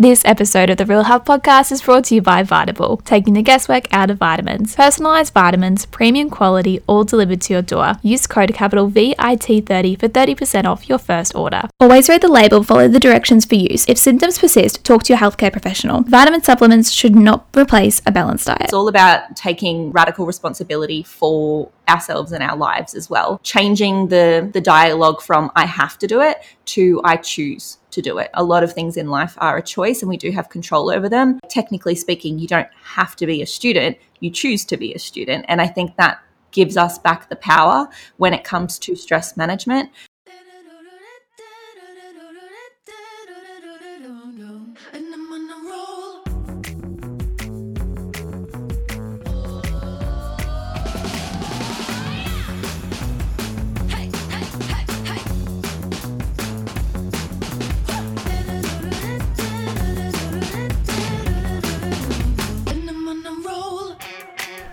[0.00, 3.42] This episode of the Real Health Podcast is brought to you by Vitable, taking the
[3.42, 4.74] guesswork out of vitamins.
[4.74, 7.96] Personalized vitamins, premium quality, all delivered to your door.
[8.00, 11.68] Use code capital VIT30 for 30% off your first order.
[11.78, 13.86] Always read the label, follow the directions for use.
[13.90, 16.00] If symptoms persist, talk to your healthcare professional.
[16.04, 18.62] Vitamin supplements should not replace a balanced diet.
[18.62, 23.38] It's all about taking radical responsibility for ourselves and our lives as well.
[23.42, 28.18] Changing the the dialogue from I have to do it to I choose to do
[28.18, 28.30] it.
[28.34, 31.08] A lot of things in life are a choice and we do have control over
[31.08, 31.40] them.
[31.48, 35.44] Technically speaking, you don't have to be a student, you choose to be a student.
[35.48, 36.22] And I think that
[36.52, 39.90] gives us back the power when it comes to stress management.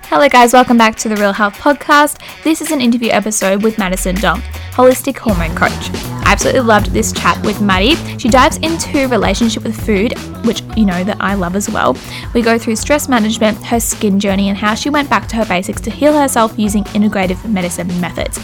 [0.09, 2.21] Hello, guys, welcome back to the Real Health Podcast.
[2.41, 4.39] This is an interview episode with Madison Dong,
[4.71, 5.91] holistic hormone coach.
[6.25, 7.95] I absolutely loved this chat with Maddie.
[8.17, 11.97] She dives into relationship with food, which you know that I love as well.
[12.33, 15.45] We go through stress management, her skin journey, and how she went back to her
[15.45, 18.39] basics to heal herself using integrative medicine methods.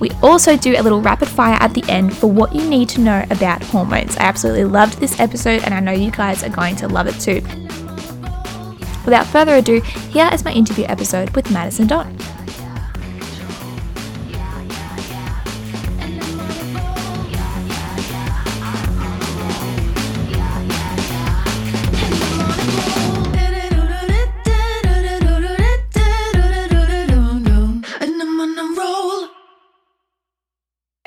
[0.00, 3.00] We also do a little rapid fire at the end for what you need to
[3.00, 4.16] know about hormones.
[4.16, 7.20] I absolutely loved this episode, and I know you guys are going to love it
[7.20, 7.63] too.
[9.04, 12.06] Without further ado, here is my interview episode with Madison Dot.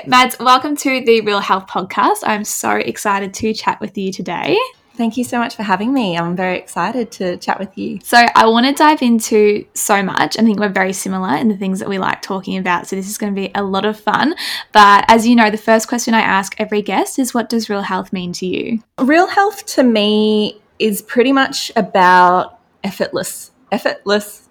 [0.05, 2.19] Mads, welcome to the Real Health Podcast.
[2.23, 4.57] I'm so excited to chat with you today.
[4.97, 6.17] Thank you so much for having me.
[6.17, 7.99] I'm very excited to chat with you.
[8.03, 10.37] So, I want to dive into so much.
[10.39, 12.87] I think we're very similar in the things that we like talking about.
[12.87, 14.35] So, this is going to be a lot of fun.
[14.73, 17.83] But as you know, the first question I ask every guest is what does real
[17.83, 18.79] health mean to you?
[18.99, 24.46] Real health to me is pretty much about effortless, effortless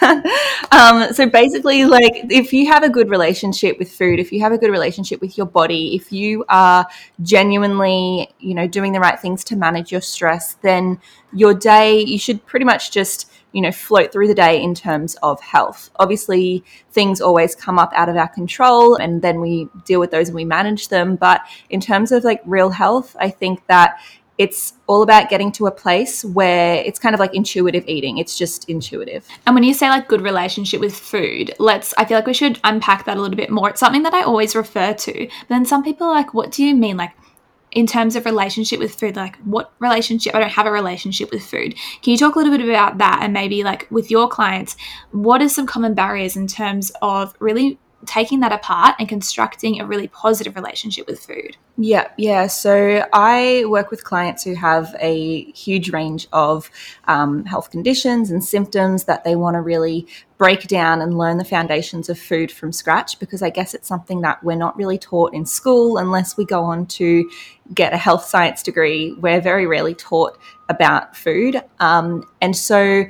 [0.72, 4.52] um, so basically, like if you have a good relationship with food, if you have
[4.52, 6.86] a good relationship with your body, if you are
[7.22, 11.00] genuinely, you know, doing the right things to manage your stress, then
[11.32, 15.16] your day you should pretty much just you know float through the day in terms
[15.22, 15.90] of health.
[15.96, 20.28] Obviously things always come up out of our control and then we deal with those
[20.28, 24.00] and we manage them but in terms of like real health i think that
[24.38, 28.18] it's all about getting to a place where it's kind of like intuitive eating.
[28.18, 29.26] It's just intuitive.
[29.46, 32.60] And when you say like good relationship with food, let's, I feel like we should
[32.62, 33.70] unpack that a little bit more.
[33.70, 35.26] It's something that I always refer to.
[35.26, 36.96] But then some people are like, what do you mean?
[36.96, 37.12] Like,
[37.72, 40.34] in terms of relationship with food, like what relationship?
[40.34, 41.74] I don't have a relationship with food.
[42.02, 44.76] Can you talk a little bit about that and maybe like with your clients,
[45.10, 49.86] what are some common barriers in terms of really taking that apart and constructing a
[49.86, 51.56] really positive relationship with food?
[51.76, 52.46] Yeah, yeah.
[52.46, 56.70] So I work with clients who have a huge range of
[57.06, 60.06] um, health conditions and symptoms that they want to really
[60.38, 64.20] break down and learn the foundations of food from scratch because I guess it's something
[64.20, 67.28] that we're not really taught in school unless we go on to
[67.74, 69.12] get a health science degree.
[69.12, 70.38] We're very rarely taught
[70.68, 71.62] about food.
[71.80, 73.04] Um, and so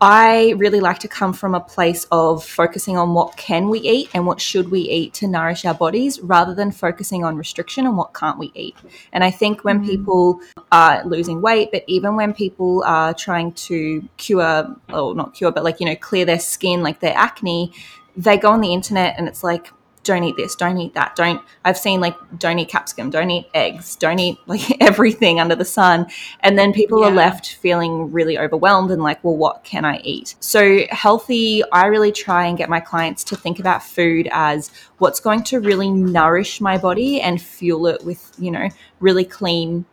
[0.00, 4.10] I really like to come from a place of focusing on what can we eat
[4.14, 7.96] and what should we eat to nourish our bodies rather than focusing on restriction and
[7.96, 8.76] what can't we eat.
[9.12, 9.86] And I think when mm.
[9.86, 15.50] people are losing weight, but even when people are trying to cure, or not cure,
[15.50, 17.72] but like, you know, clear their skin, like their acne,
[18.16, 19.72] they go on the internet and it's like,
[20.08, 21.42] don't eat this, don't eat that, don't.
[21.66, 25.66] I've seen like, don't eat capsicum, don't eat eggs, don't eat like everything under the
[25.66, 26.06] sun.
[26.40, 27.08] And then people yeah.
[27.08, 30.34] are left feeling really overwhelmed and like, well, what can I eat?
[30.40, 35.20] So, healthy, I really try and get my clients to think about food as what's
[35.20, 38.70] going to really nourish my body and fuel it with, you know,
[39.00, 39.84] really clean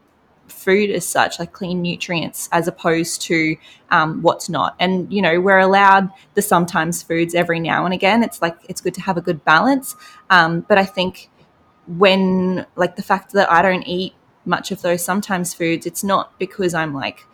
[0.47, 3.55] food as such, like clean nutrients, as opposed to
[3.89, 4.75] um, what's not.
[4.79, 8.23] And, you know, we're allowed the sometimes foods every now and again.
[8.23, 9.95] It's like, it's good to have a good balance.
[10.29, 11.29] Um, but I think
[11.87, 14.13] when, like, the fact that I don't eat
[14.45, 17.25] much of those sometimes foods, it's not because I'm like,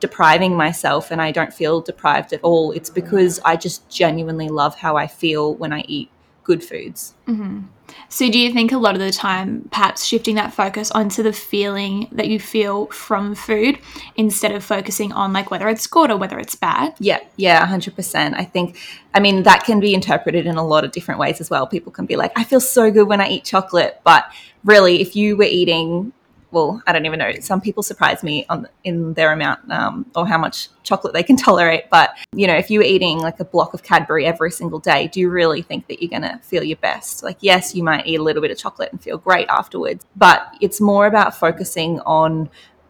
[0.00, 2.72] depriving myself and I don't feel deprived at all.
[2.72, 6.10] It's because I just genuinely love how I feel when I eat
[6.48, 7.14] good foods.
[7.28, 7.60] Mm-hmm.
[8.08, 11.32] So, do you think a lot of the time, perhaps shifting that focus onto the
[11.32, 13.78] feeling that you feel from food
[14.16, 16.94] instead of focusing on like whether it's good or whether it's bad?
[16.98, 18.34] Yeah, yeah, 100%.
[18.34, 18.78] I think,
[19.14, 21.66] I mean, that can be interpreted in a lot of different ways as well.
[21.66, 24.00] People can be like, I feel so good when I eat chocolate.
[24.04, 24.24] But
[24.64, 26.12] really, if you were eating
[26.50, 27.32] well, I don't even know.
[27.40, 31.36] Some people surprise me on in their amount um, or how much chocolate they can
[31.48, 31.90] tolerate.
[31.90, 35.20] But you know, if you're eating like a block of Cadbury every single day, do
[35.20, 37.22] you really think that you're going to feel your best?
[37.22, 40.54] Like, yes, you might eat a little bit of chocolate and feel great afterwards, but
[40.60, 42.48] it's more about focusing on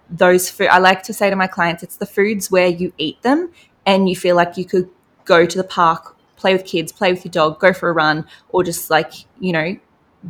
[0.08, 0.69] those food.
[0.69, 3.50] I like to say to my clients, it's the foods where you eat them
[3.84, 4.88] and you feel like you could
[5.25, 8.25] go to the park, play with kids, play with your dog, go for a run,
[8.50, 9.76] or just like you know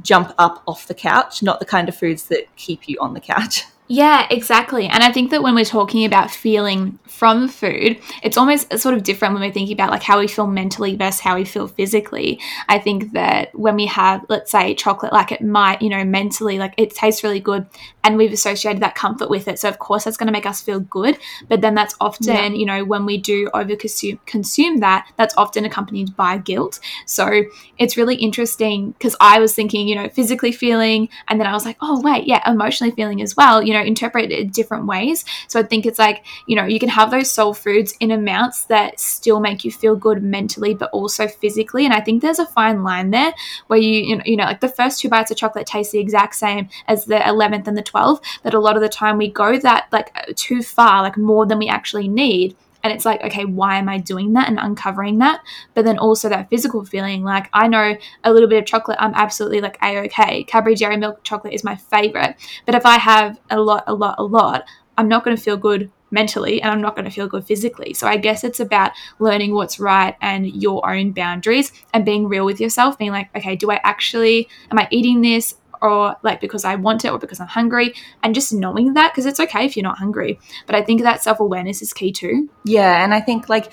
[0.03, 3.21] jump up off the couch, not the kind of foods that keep you on the
[3.21, 3.65] couch.
[3.89, 4.87] Yeah, exactly.
[4.87, 9.03] And I think that when we're talking about feeling from food, it's almost sort of
[9.03, 12.39] different when we're thinking about like how we feel mentally versus how we feel physically.
[12.69, 16.59] I think that when we have, let's say, chocolate, like it might, you know, mentally,
[16.59, 17.67] like it tastes really good
[18.05, 19.59] and we've associated that comfort with it.
[19.59, 21.19] So, of course, that's going to make us feel good.
[21.49, 22.49] But then that's often, yeah.
[22.49, 26.81] you know, when we do over consume, consume that, that's often accompanied by guilt.
[27.07, 27.45] So,
[27.77, 31.65] it's really interesting because I was thinking, you know, physically feeling, and then I was
[31.65, 35.25] like, oh, wait, yeah, emotionally feeling as well, you know, interpret it different ways.
[35.49, 38.65] So, I think it's like, you know, you can have those soul foods in amounts
[38.67, 41.85] that still make you feel good mentally, but also physically.
[41.85, 43.35] And I think there's a fine line there
[43.67, 46.35] where you, know, you know like the first two bites of chocolate taste the exact
[46.35, 49.59] same as the 11th and the 12th, but a lot of the time we go
[49.59, 52.57] that like too far, like more than we actually need.
[52.83, 55.41] And it's like, okay, why am I doing that and uncovering that?
[55.75, 59.15] But then also that physical feeling, like I know a little bit of chocolate, I'm
[59.15, 60.45] absolutely like a okay.
[60.45, 62.37] Cadbury Dairy Milk chocolate is my favorite.
[62.67, 64.65] But if I have a lot, a lot, a lot,
[64.97, 67.95] I'm not going to feel good mentally and I'm not going to feel good physically.
[67.95, 72.45] So I guess it's about learning what's right and your own boundaries and being real
[72.45, 75.55] with yourself, being like, okay, do I actually, am I eating this?
[75.81, 79.27] Or like because I want it or because I'm hungry, and just knowing that because
[79.27, 80.39] it's okay if you're not hungry.
[80.67, 82.49] But I think that self awareness is key too.
[82.65, 83.03] Yeah.
[83.03, 83.73] And I think like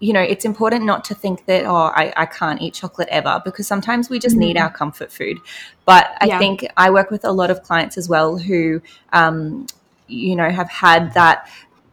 [0.00, 3.40] you know, it's important not to think that, oh, I, I can't eat chocolate ever,
[3.42, 4.40] because sometimes we just mm.
[4.40, 5.38] need our comfort food.
[5.86, 6.38] But I yeah.
[6.38, 8.82] think I work with a lot of clients as well who,
[9.14, 9.66] um,
[10.06, 11.48] you know, have had that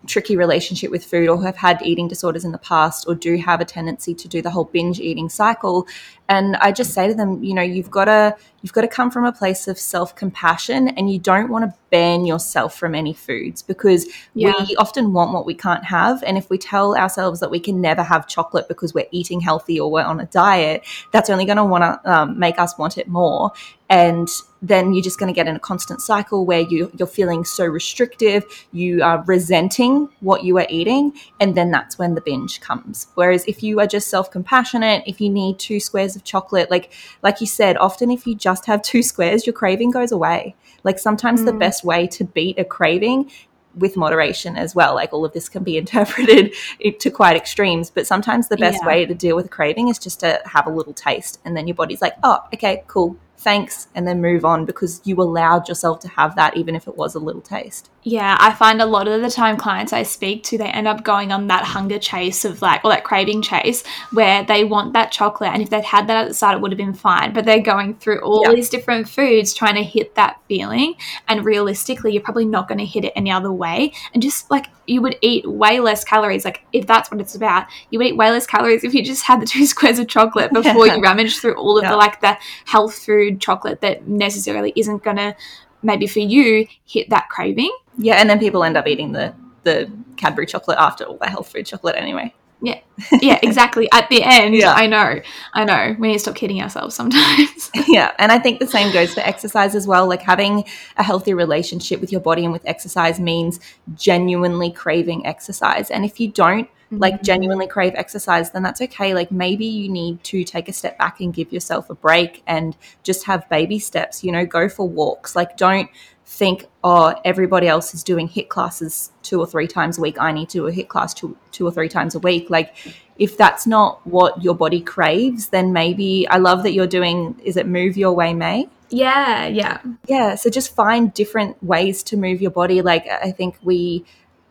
[0.07, 3.61] tricky relationship with food or have had eating disorders in the past or do have
[3.61, 5.87] a tendency to do the whole binge eating cycle
[6.31, 9.11] and i just say to them you know you've got to you've got to come
[9.11, 13.61] from a place of self-compassion and you don't want to ban yourself from any foods
[13.61, 14.53] because yeah.
[14.59, 17.81] we often want what we can't have and if we tell ourselves that we can
[17.81, 21.57] never have chocolate because we're eating healthy or we're on a diet that's only going
[21.57, 23.51] to want to um, make us want it more
[23.91, 24.29] and
[24.61, 27.65] then you're just going to get in a constant cycle where you, you're feeling so
[27.65, 31.11] restrictive, you are resenting what you are eating,
[31.41, 33.07] and then that's when the binge comes.
[33.15, 36.93] Whereas if you are just self compassionate, if you need two squares of chocolate, like
[37.21, 40.55] like you said, often if you just have two squares, your craving goes away.
[40.83, 41.45] Like sometimes mm.
[41.45, 43.31] the best way to beat a craving
[43.75, 44.95] with moderation as well.
[44.95, 46.53] Like all of this can be interpreted
[46.99, 48.87] to quite extremes, but sometimes the best yeah.
[48.87, 51.67] way to deal with a craving is just to have a little taste, and then
[51.67, 55.99] your body's like, oh, okay, cool, thanks, and then move on because you allowed yourself
[56.01, 57.89] to have that, even if it was a little taste.
[58.03, 61.03] Yeah, I find a lot of the time clients I speak to, they end up
[61.03, 65.11] going on that hunger chase of like, or that craving chase where they want that
[65.11, 65.51] chocolate.
[65.53, 67.31] And if they'd had that at the start, it would have been fine.
[67.31, 70.95] But they're going through all these different foods trying to hit that feeling.
[71.27, 73.93] And realistically, you're probably not going to hit it any other way.
[74.13, 77.67] And just like you would eat way less calories, like if that's what it's about,
[77.91, 80.51] you would eat way less calories if you just had the two squares of chocolate
[80.51, 82.35] before you rummage through all of the like the
[82.65, 85.35] health food chocolate that necessarily isn't going to
[85.83, 87.71] maybe for you hit that craving.
[87.97, 89.33] Yeah, and then people end up eating the
[89.63, 92.33] the Cadbury chocolate after all the health food chocolate anyway.
[92.63, 92.79] Yeah,
[93.21, 93.89] yeah, exactly.
[93.91, 94.73] At the end, yeah.
[94.73, 95.19] I know,
[95.53, 95.95] I know.
[95.97, 97.71] We need to stop kidding ourselves sometimes.
[97.87, 100.07] yeah, and I think the same goes for exercise as well.
[100.07, 100.63] Like having
[100.97, 103.59] a healthy relationship with your body and with exercise means
[103.95, 105.89] genuinely craving exercise.
[105.89, 107.23] And if you don't like mm-hmm.
[107.23, 109.13] genuinely crave exercise, then that's okay.
[109.13, 112.75] Like maybe you need to take a step back and give yourself a break and
[113.03, 115.35] just have baby steps, you know, go for walks.
[115.35, 115.89] Like don't
[116.31, 120.17] think, oh, everybody else is doing HIIT classes two or three times a week.
[120.17, 122.49] I need to do a HIIT class two, two or three times a week.
[122.49, 122.73] Like,
[123.17, 127.57] if that's not what your body craves, then maybe I love that you're doing, is
[127.57, 128.69] it Move Your Way May?
[128.89, 129.81] Yeah, yeah.
[130.07, 130.35] Yeah.
[130.35, 132.81] So just find different ways to move your body.
[132.81, 134.05] Like, I think we,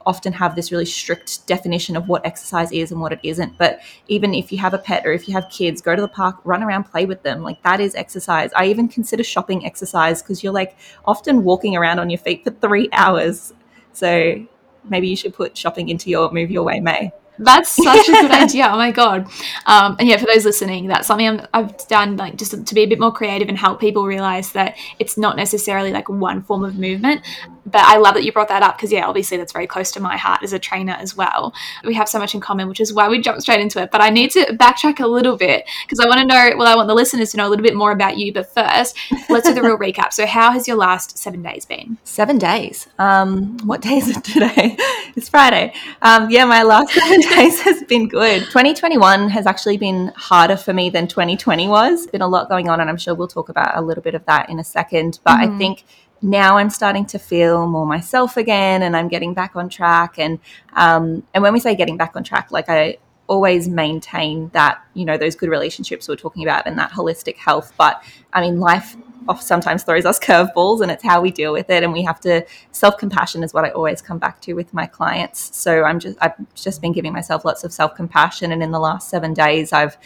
[0.07, 3.57] often have this really strict definition of what exercise is and what it isn't.
[3.59, 6.09] But even if you have a pet or if you have kids, go to the
[6.09, 7.43] park, run around, play with them.
[7.43, 8.51] Like that is exercise.
[8.55, 12.51] I even consider shopping exercise because you're like often walking around on your feet for
[12.51, 13.53] three hours.
[13.93, 14.47] So
[14.89, 17.13] maybe you should put shopping into your move your way May.
[17.41, 18.69] That's such a good idea.
[18.71, 19.27] Oh my god!
[19.67, 22.83] Um, and yeah, for those listening, that's something i have done like just to be
[22.83, 26.65] a bit more creative and help people realize that it's not necessarily like one form
[26.65, 27.23] of movement,
[27.67, 30.01] But I love that you brought that up because, yeah, obviously that's very close to
[30.01, 31.55] my heart as a trainer as well.
[31.85, 33.91] We have so much in common, which is why we jumped straight into it.
[33.91, 36.75] But I need to backtrack a little bit because I want to know, well, I
[36.75, 38.33] want the listeners to know a little bit more about you.
[38.33, 38.97] But first,
[39.29, 40.13] let's do the real recap.
[40.13, 41.99] So, how has your last seven days been?
[42.05, 42.89] Seven days.
[42.99, 44.77] Um, what day is it today?
[45.17, 45.73] it's Friday.
[46.03, 47.30] Um, yeah, my last seven days
[47.61, 48.41] has been good.
[48.47, 52.07] 2021 has actually been harder for me than 2020 was.
[52.09, 54.25] Been a lot going on, and I'm sure we'll talk about a little bit of
[54.27, 55.21] that in a second.
[55.25, 55.55] But mm-hmm.
[55.55, 55.85] I think
[56.23, 60.19] now I'm starting to feel more myself again, and I'm getting back on track.
[60.19, 60.39] And
[60.75, 65.05] um, and when we say getting back on track, like I always maintain that you
[65.05, 67.73] know those good relationships we're talking about and that holistic health.
[67.79, 68.97] But I mean, life
[69.41, 71.83] sometimes throws us curveballs, and it's how we deal with it.
[71.83, 74.87] And we have to self compassion is what I always come back to with my
[74.87, 75.57] clients.
[75.57, 78.81] So I'm just I've just been giving myself lots of self compassion, and in the
[78.81, 79.97] last seven days, I've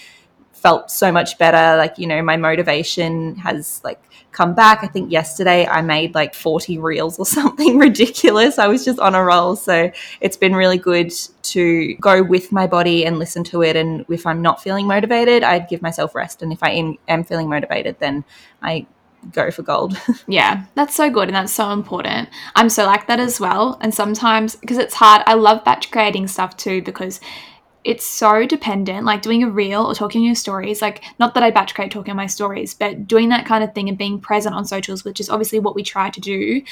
[0.65, 1.77] felt so much better.
[1.77, 4.03] Like, you know, my motivation has like
[4.33, 4.83] come back.
[4.83, 8.59] I think yesterday I made like 40 reels or something ridiculous.
[8.59, 9.57] I was just on a roll.
[9.57, 9.93] So
[10.23, 11.13] it's been really good
[11.55, 13.77] to go with my body and listen to it.
[13.77, 16.41] And if I'm not feeling motivated, I'd give myself rest.
[16.41, 18.25] And if I am, am feeling motivated, then
[18.63, 18.87] I
[19.33, 19.99] go for gold.
[20.27, 22.29] yeah, that's so good and that's so important.
[22.55, 23.79] I'm so like that as well.
[23.81, 27.21] And sometimes because it's hard, I love batch creating stuff too because
[27.85, 29.05] it's so dependent.
[29.05, 32.17] Like doing a reel or talking your stories, like not that I batch create talking
[32.17, 35.29] my stories, but doing that kind of thing and being present on socials, which is
[35.29, 36.63] obviously what we try to do.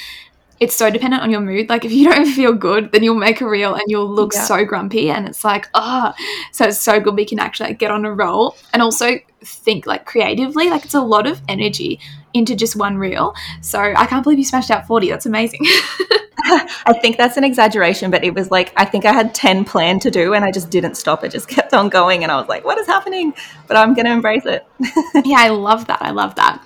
[0.58, 1.68] It's so dependent on your mood.
[1.68, 4.44] Like if you don't feel good, then you'll make a reel and you'll look yeah.
[4.44, 6.14] so grumpy, and it's like, oh,
[6.50, 9.86] so it's so good we can actually like, get on a roll and also think
[9.86, 10.70] like creatively.
[10.70, 12.00] Like it's a lot of energy
[12.34, 13.34] into just one reel.
[13.60, 15.10] So I can't believe you smashed out forty.
[15.10, 15.60] That's amazing.
[16.44, 20.02] I think that's an exaggeration, but it was like I think I had 10 planned
[20.02, 21.24] to do and I just didn't stop.
[21.24, 23.32] It just kept on going and I was like, what is happening?
[23.68, 24.66] But I'm going to embrace it.
[25.24, 26.02] yeah, I love that.
[26.02, 26.64] I love that.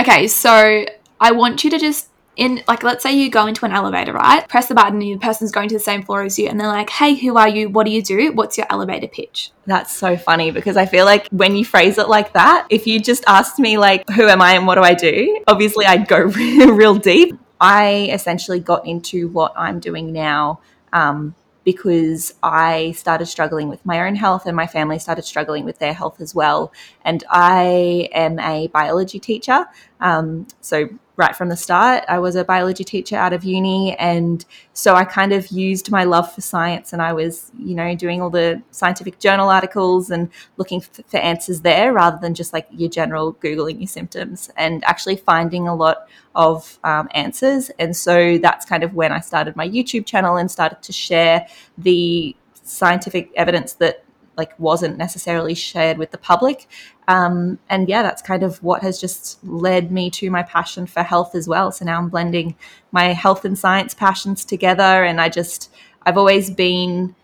[0.00, 0.86] Okay, so
[1.20, 2.08] I want you to just
[2.38, 4.48] in like let's say you go into an elevator, right?
[4.48, 6.68] Press the button and the person's going to the same floor as you and they're
[6.68, 7.68] like, "Hey, who are you?
[7.68, 8.32] What do you do?
[8.32, 12.08] What's your elevator pitch?" That's so funny because I feel like when you phrase it
[12.08, 14.94] like that, if you just asked me like, "Who am I and what do I
[14.94, 16.18] do?" obviously I'd go
[16.72, 17.36] real deep.
[17.60, 20.60] I essentially got into what I'm doing now
[20.92, 25.80] um, because I started struggling with my own health and my family started struggling with
[25.80, 26.72] their health as well.
[27.04, 29.66] And I am a biology teacher.
[30.00, 32.04] Um, so right from the start.
[32.08, 33.96] I was a biology teacher out of uni.
[33.98, 37.96] And so I kind of used my love for science and I was, you know,
[37.96, 42.68] doing all the scientific journal articles and looking for answers there rather than just like
[42.70, 47.70] your general Googling your symptoms and actually finding a lot of um, answers.
[47.80, 51.48] And so that's kind of when I started my YouTube channel and started to share
[51.76, 54.04] the scientific evidence that
[54.38, 56.68] like wasn't necessarily shared with the public
[57.08, 61.02] um, and yeah, that's kind of what has just led me to my passion for
[61.02, 61.72] health as well.
[61.72, 62.54] So now I'm blending
[62.92, 64.82] my health and science passions together.
[64.82, 67.16] And I just, I've always been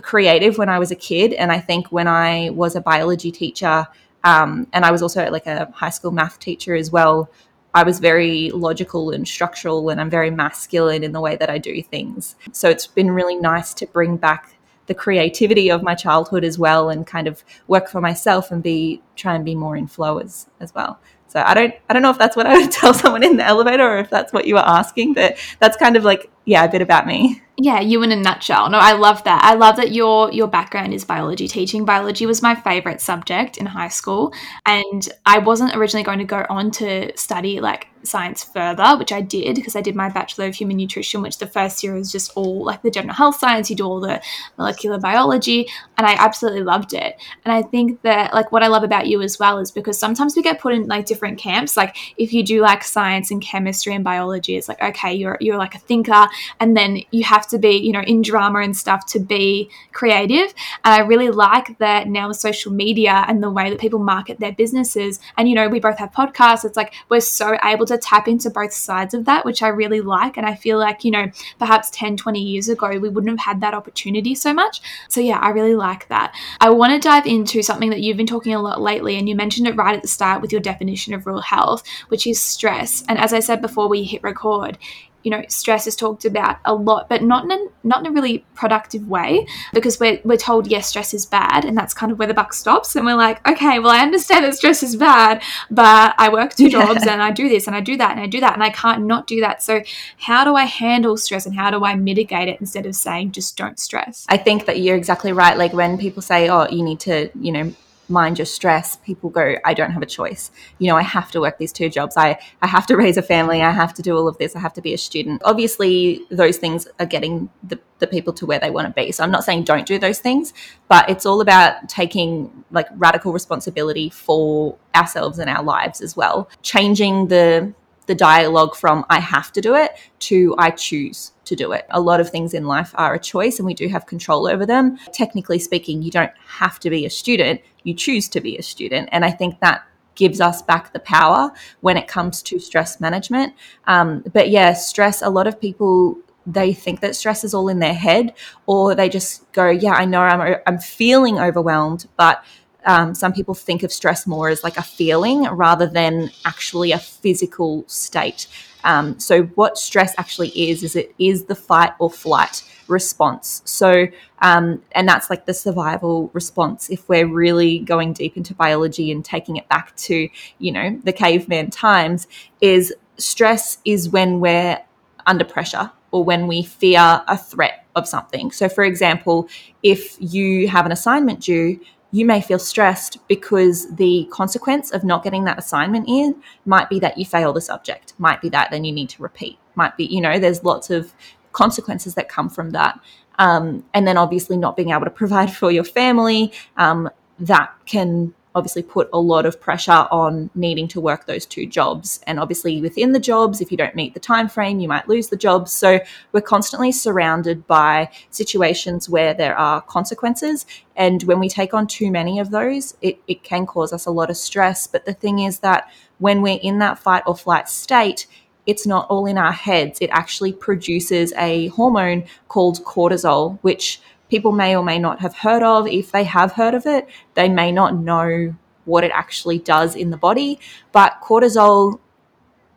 [0.00, 1.34] creative when I was a kid.
[1.34, 3.86] And I think when I was a biology teacher,
[4.24, 7.30] um, and I was also like a high school math teacher as well,
[7.74, 11.58] I was very logical and structural, and I'm very masculine in the way that I
[11.58, 12.34] do things.
[12.50, 14.57] So it's been really nice to bring back
[14.88, 19.00] the creativity of my childhood as well and kind of work for myself and be
[19.14, 20.98] try and be more in flow as as well.
[21.28, 23.44] So i don't i don't know if that's what i would tell someone in the
[23.44, 26.70] elevator or if that's what you were asking but that's kind of like yeah a
[26.70, 27.42] bit about me.
[27.58, 28.70] Yeah you in a nutshell.
[28.70, 29.44] No i love that.
[29.44, 31.46] I love that your your background is biology.
[31.46, 34.32] Teaching biology was my favorite subject in high school.
[34.64, 39.20] And i wasn't originally going to go on to study like science further, which I
[39.20, 42.32] did because I did my Bachelor of Human Nutrition, which the first year is just
[42.36, 44.22] all like the general health science, you do all the
[44.56, 47.16] molecular biology, and I absolutely loved it.
[47.44, 50.36] And I think that like what I love about you as well is because sometimes
[50.36, 51.76] we get put in like different camps.
[51.76, 55.58] Like if you do like science and chemistry and biology, it's like okay, you're you're
[55.58, 56.26] like a thinker,
[56.60, 60.52] and then you have to be you know in drama and stuff to be creative.
[60.84, 64.40] And I really like that now with social media and the way that people market
[64.40, 66.64] their businesses, and you know we both have podcasts.
[66.64, 70.00] It's like we're so able to tap into both sides of that, which I really
[70.00, 70.36] like.
[70.36, 71.26] And I feel like, you know,
[71.58, 74.80] perhaps 10, 20 years ago, we wouldn't have had that opportunity so much.
[75.08, 76.34] So, yeah, I really like that.
[76.60, 79.34] I want to dive into something that you've been talking a lot lately, and you
[79.34, 83.04] mentioned it right at the start with your definition of real health, which is stress.
[83.08, 84.78] And as I said before we hit record,
[85.22, 88.10] you know stress is talked about a lot but not in a, not in a
[88.12, 92.18] really productive way because we're, we're told yes stress is bad and that's kind of
[92.18, 95.42] where the buck stops and we're like okay well i understand that stress is bad
[95.70, 97.12] but i work two jobs yeah.
[97.12, 99.02] and i do this and i do that and i do that and i can't
[99.08, 99.62] not do that.
[99.62, 99.82] So
[100.18, 103.56] how do i handle stress and how do i mitigate it instead of saying just
[103.56, 104.26] don't stress?
[104.28, 105.56] I think that you're exactly right.
[105.56, 107.72] Like when people say oh you need to you know
[108.08, 110.50] mind your stress, people go, I don't have a choice.
[110.78, 112.16] You know, I have to work these two jobs.
[112.16, 113.62] I, I have to raise a family.
[113.62, 114.56] I have to do all of this.
[114.56, 115.42] I have to be a student.
[115.44, 119.12] Obviously, those things are getting the, the people to where they want to be.
[119.12, 120.52] So I'm not saying don't do those things,
[120.88, 126.48] but it's all about taking like radical responsibility for ourselves and our lives as well.
[126.62, 127.72] Changing the
[128.06, 131.86] the dialogue from I have to do it to I choose to do it.
[131.90, 134.64] A lot of things in life are a choice and we do have control over
[134.64, 134.98] them.
[135.12, 139.08] Technically speaking, you don't have to be a student, you choose to be a student.
[139.12, 143.54] And I think that gives us back the power when it comes to stress management.
[143.86, 147.78] Um, but yeah, stress, a lot of people they think that stress is all in
[147.78, 148.32] their head
[148.64, 152.42] or they just go yeah i know i'm, I'm feeling overwhelmed but
[152.88, 156.98] um, some people think of stress more as like a feeling rather than actually a
[156.98, 158.46] physical state.
[158.84, 163.62] Um, so, what stress actually is, is it is the fight or flight response.
[163.64, 164.06] So,
[164.40, 166.90] um, and that's like the survival response.
[166.90, 171.12] If we're really going deep into biology and taking it back to, you know, the
[171.12, 172.26] caveman times,
[172.60, 174.78] is stress is when we're
[175.26, 178.50] under pressure or when we fear a threat of something.
[178.50, 179.48] So, for example,
[179.82, 185.22] if you have an assignment due, you may feel stressed because the consequence of not
[185.22, 186.34] getting that assignment in
[186.64, 189.58] might be that you fail the subject, might be that then you need to repeat,
[189.74, 191.12] might be, you know, there's lots of
[191.52, 192.98] consequences that come from that.
[193.38, 198.34] Um, and then obviously not being able to provide for your family, um, that can
[198.58, 202.20] obviously put a lot of pressure on needing to work those two jobs.
[202.26, 205.28] And obviously within the jobs if you don't meet the time frame you might lose
[205.28, 206.00] the jobs so
[206.32, 210.66] we're constantly surrounded by situations where there are consequences.
[210.96, 214.10] And when we take on too many of those it, it can cause us a
[214.10, 214.86] lot of stress.
[214.86, 218.26] But the thing is that when we're in that fight or flight state
[218.66, 219.98] it's not all in our heads.
[220.02, 225.62] It actually produces a hormone called cortisol which people may or may not have heard
[225.62, 225.86] of.
[225.86, 228.54] If they have heard of it, they may not know
[228.84, 230.58] what it actually does in the body.
[230.92, 232.00] But cortisol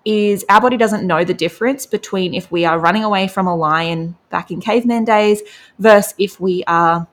[0.04, 3.56] is our body doesn't know the difference between if we are running away from a
[3.56, 5.42] lion back in caveman days
[5.78, 7.08] versus if we are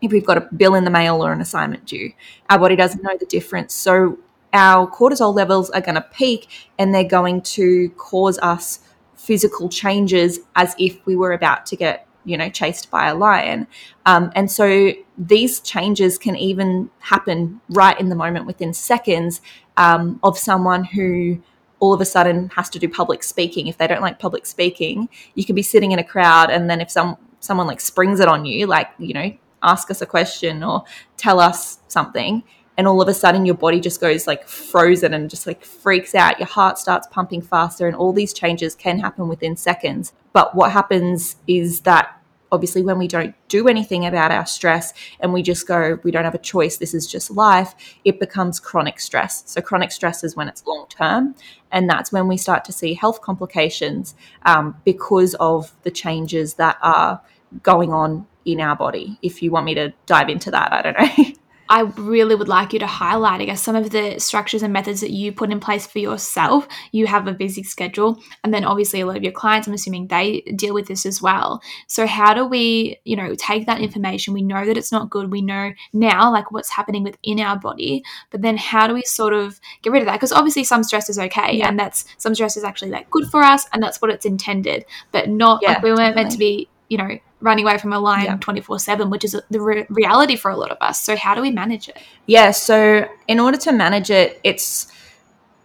[0.00, 2.12] if we've got a bill in the mail or an assignment due.
[2.48, 3.74] Our body doesn't know the difference.
[3.74, 4.18] So
[4.52, 8.80] our cortisol levels are going to peak and they're going to cause us
[9.14, 13.66] physical changes as if we were about to get you know, chased by a lion.
[14.06, 19.40] Um, and so these changes can even happen right in the moment within seconds
[19.76, 21.42] um, of someone who
[21.80, 23.66] all of a sudden has to do public speaking.
[23.66, 26.80] If they don't like public speaking, you can be sitting in a crowd, and then
[26.80, 30.62] if some someone like springs it on you, like you know, ask us a question
[30.62, 30.84] or
[31.16, 32.42] tell us something,
[32.76, 36.14] and all of a sudden your body just goes like frozen and just like freaks
[36.14, 36.38] out.
[36.38, 40.12] Your heart starts pumping faster, and all these changes can happen within seconds.
[40.32, 42.19] But what happens is that
[42.52, 46.24] obviously when we don't do anything about our stress and we just go we don't
[46.24, 49.42] have a choice this is just life it becomes chronic stress.
[49.46, 51.34] So chronic stress is when it's long term
[51.70, 56.78] and that's when we start to see health complications um, because of the changes that
[56.82, 57.20] are
[57.62, 60.98] going on in our body if you want me to dive into that i don't
[60.98, 61.34] know
[61.70, 65.00] I really would like you to highlight, I guess, some of the structures and methods
[65.02, 66.66] that you put in place for yourself.
[66.90, 70.08] You have a busy schedule, and then obviously a lot of your clients, I'm assuming
[70.08, 71.62] they deal with this as well.
[71.86, 74.34] So, how do we, you know, take that information?
[74.34, 75.30] We know that it's not good.
[75.30, 78.02] We know now, like, what's happening within our body,
[78.32, 80.14] but then how do we sort of get rid of that?
[80.14, 81.68] Because obviously, some stress is okay, yeah.
[81.68, 84.84] and that's some stress is actually like good for us, and that's what it's intended,
[85.12, 86.22] but not yeah, like we weren't definitely.
[86.22, 89.60] meant to be, you know, running away from a lion 24 7, which is the
[89.60, 91.00] re- reality for a lot of us.
[91.00, 91.98] So, how do we manage it?
[92.26, 92.50] Yeah.
[92.50, 94.90] So, in order to manage it, it's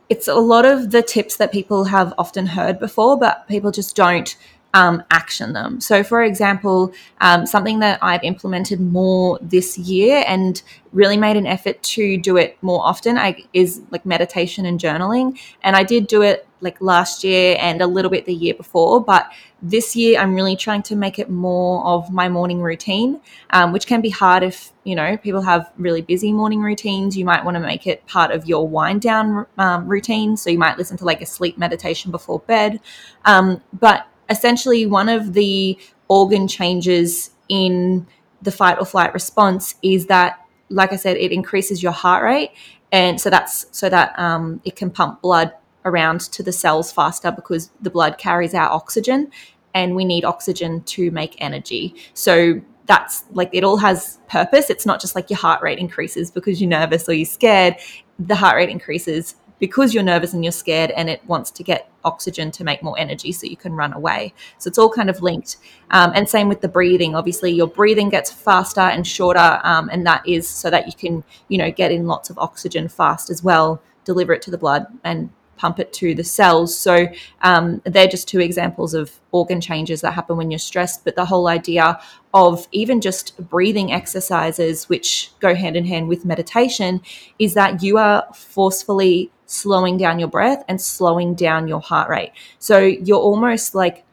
[0.10, 3.96] it's a lot of the tips that people have often heard before, but people just
[3.96, 4.36] don't
[4.76, 5.80] um, action them.
[5.80, 10.62] So, for example, um, something that I've implemented more this year and
[10.92, 15.40] really made an effort to do it more often I, is like meditation and journaling.
[15.64, 19.02] And I did do it like last year and a little bit the year before,
[19.02, 23.72] but this year I'm really trying to make it more of my morning routine, um,
[23.72, 27.18] which can be hard if you know people have really busy morning routines.
[27.18, 30.58] You might want to make it part of your wind down um, routine, so you
[30.58, 32.80] might listen to like a sleep meditation before bed.
[33.24, 38.06] Um, but essentially one of the organ changes in
[38.42, 42.52] the fight or flight response is that like i said it increases your heart rate.
[42.92, 45.52] And so that's so that um, it can pump blood
[45.84, 49.32] around to the cells faster because the blood carries our oxygen
[49.74, 51.96] and we need oxygen to make energy.
[52.14, 54.70] So that's like it all has purpose.
[54.70, 57.76] It's not just like your heart rate increases because you're nervous or you're scared.
[58.18, 61.90] The heart rate increases because you're nervous and you're scared and it wants to get
[62.04, 64.34] oxygen to make more energy so you can run away.
[64.58, 65.58] So it's all kind of linked.
[65.92, 67.16] Um, and same with the breathing.
[67.16, 71.24] Obviously, your breathing gets faster and shorter, um, and that is so that you can,
[71.48, 74.86] you know, get in lots of oxygen fast as well, deliver it to the blood
[75.04, 76.78] and pump it to the cells.
[76.78, 77.08] So
[77.42, 81.06] um, they're just two examples of organ changes that happen when you're stressed.
[81.06, 82.00] But the whole idea
[82.34, 87.02] of even just breathing exercises, which go hand in hand with meditation,
[87.40, 92.32] is that you are forcefully slowing down your breath and slowing down your heart rate.
[92.60, 94.04] So you're almost like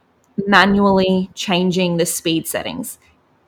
[0.47, 2.99] manually changing the speed settings.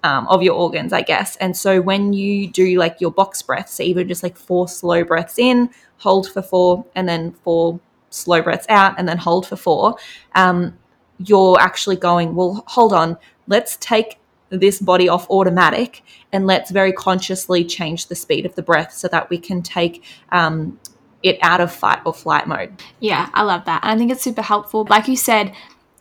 [0.02, 1.34] Um, of your organs, I guess.
[1.36, 5.02] And so when you do like your box breaths, so even just like four slow
[5.02, 9.56] breaths in, hold for four, and then four slow breaths out, and then hold for
[9.56, 9.96] four,
[10.34, 10.76] um,
[11.16, 13.16] you're actually going, well, hold on,
[13.46, 14.18] let's take
[14.50, 19.08] this body off automatic and let's very consciously change the speed of the breath so
[19.08, 20.78] that we can take um,
[21.24, 22.80] it out of fight or flight mode.
[23.00, 23.82] Yeah, I love that.
[23.82, 24.86] And I think it's super helpful.
[24.88, 25.54] Like you said,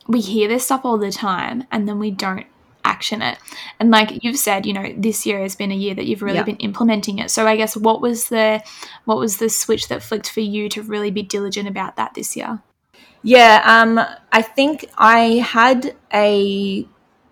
[0.06, 2.46] we hear this stuff all the time and then we don't
[2.84, 3.38] action it.
[3.80, 6.42] And like you've said, you know, this year has been a year that you've really
[6.42, 7.30] been implementing it.
[7.30, 8.62] So I guess what was the
[9.06, 12.36] what was the switch that flicked for you to really be diligent about that this
[12.36, 12.60] year?
[13.22, 13.98] Yeah, um,
[14.30, 16.86] I think I had a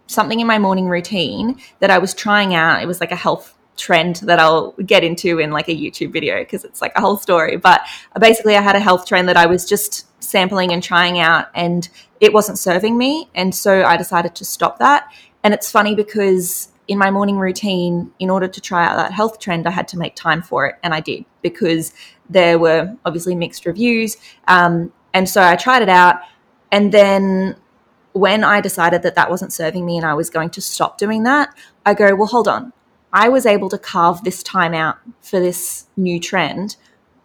[0.07, 2.83] something in my morning routine that I was trying out.
[2.83, 6.39] It was like a health trend that I'll get into in like a YouTube video
[6.41, 7.57] because it's like a whole story.
[7.57, 7.83] But
[8.21, 11.89] basically, I had a health trend that I was just sampling and trying out, and
[12.21, 13.29] it wasn't serving me.
[13.35, 15.11] And so I decided to stop that.
[15.43, 19.39] And it's funny because in my morning routine, in order to try out that health
[19.39, 20.77] trend, I had to make time for it.
[20.83, 21.93] And I did because
[22.29, 24.17] there were obviously mixed reviews.
[24.49, 26.21] Um, and so I tried it out.
[26.71, 27.57] And then
[28.13, 31.23] when I decided that that wasn't serving me and I was going to stop doing
[31.25, 31.55] that,
[31.85, 32.73] I go, well, hold on.
[33.13, 36.77] I was able to carve this time out for this new trend.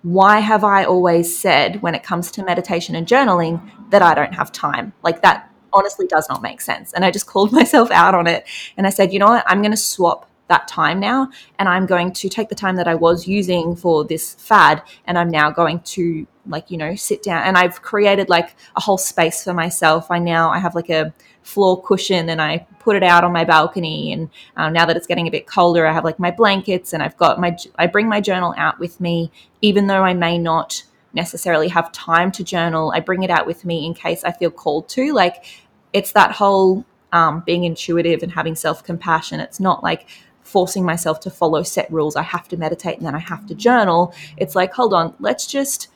[0.01, 4.33] Why have I always said when it comes to meditation and journaling that I don't
[4.33, 4.93] have time?
[5.03, 6.93] Like that honestly does not make sense.
[6.93, 8.45] And I just called myself out on it.
[8.75, 9.45] And I said, you know what?
[9.47, 11.29] I'm going to swap that time now.
[11.59, 15.17] And I'm going to take the time that I was using for this fad and
[15.17, 17.43] I'm now going to like, you know, sit down.
[17.43, 20.09] And I've created like a whole space for myself.
[20.09, 23.45] I now, I have like a floor cushion and I put it out on my
[23.45, 24.11] balcony.
[24.11, 27.01] And um, now that it's getting a bit colder, I have like my blankets and
[27.01, 29.31] I've got my, I bring my journal out with me,
[29.61, 30.83] even though I may not
[31.13, 32.91] necessarily have time to journal.
[32.93, 35.13] I bring it out with me in case I feel called to.
[35.13, 35.45] Like,
[35.93, 39.39] it's that whole um, being intuitive and having self compassion.
[39.39, 40.07] It's not like
[40.47, 42.15] forcing myself to follow set rules.
[42.15, 44.13] I have to meditate and then I have to journal.
[44.37, 45.89] It's like, hold on, let's just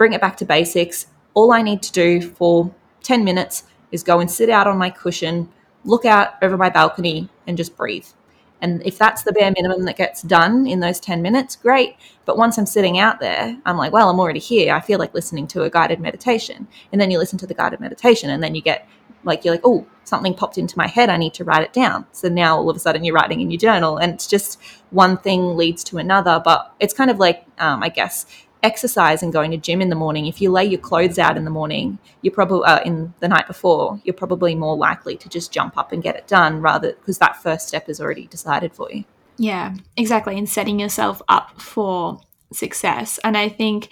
[0.00, 1.08] bring it back to basics.
[1.34, 4.88] All I need to do for 10 minutes is go and sit out on my
[4.88, 5.50] cushion,
[5.84, 8.06] look out over my balcony, and just breathe.
[8.62, 11.96] And if that's the bare minimum that gets done in those 10 minutes, great.
[12.24, 14.74] But once I'm sitting out there, I'm like, well, I'm already here.
[14.74, 16.66] I feel like listening to a guided meditation.
[16.92, 18.88] And then you listen to the guided meditation, and then you get
[19.22, 21.10] like you're like, oh, something popped into my head.
[21.10, 22.06] I need to write it down.
[22.12, 24.58] So now all of a sudden you're writing in your journal, and it's just
[24.88, 26.40] one thing leads to another.
[26.42, 28.24] But it's kind of like, um, I guess,
[28.62, 30.26] exercise and going to gym in the morning.
[30.26, 33.46] If you lay your clothes out in the morning, you're probably uh, in the night
[33.46, 37.18] before, you're probably more likely to just jump up and get it done rather because
[37.18, 39.04] that first step is already decided for you.
[39.38, 40.36] Yeah, exactly.
[40.36, 42.20] And setting yourself up for
[42.52, 43.18] success.
[43.24, 43.90] And I think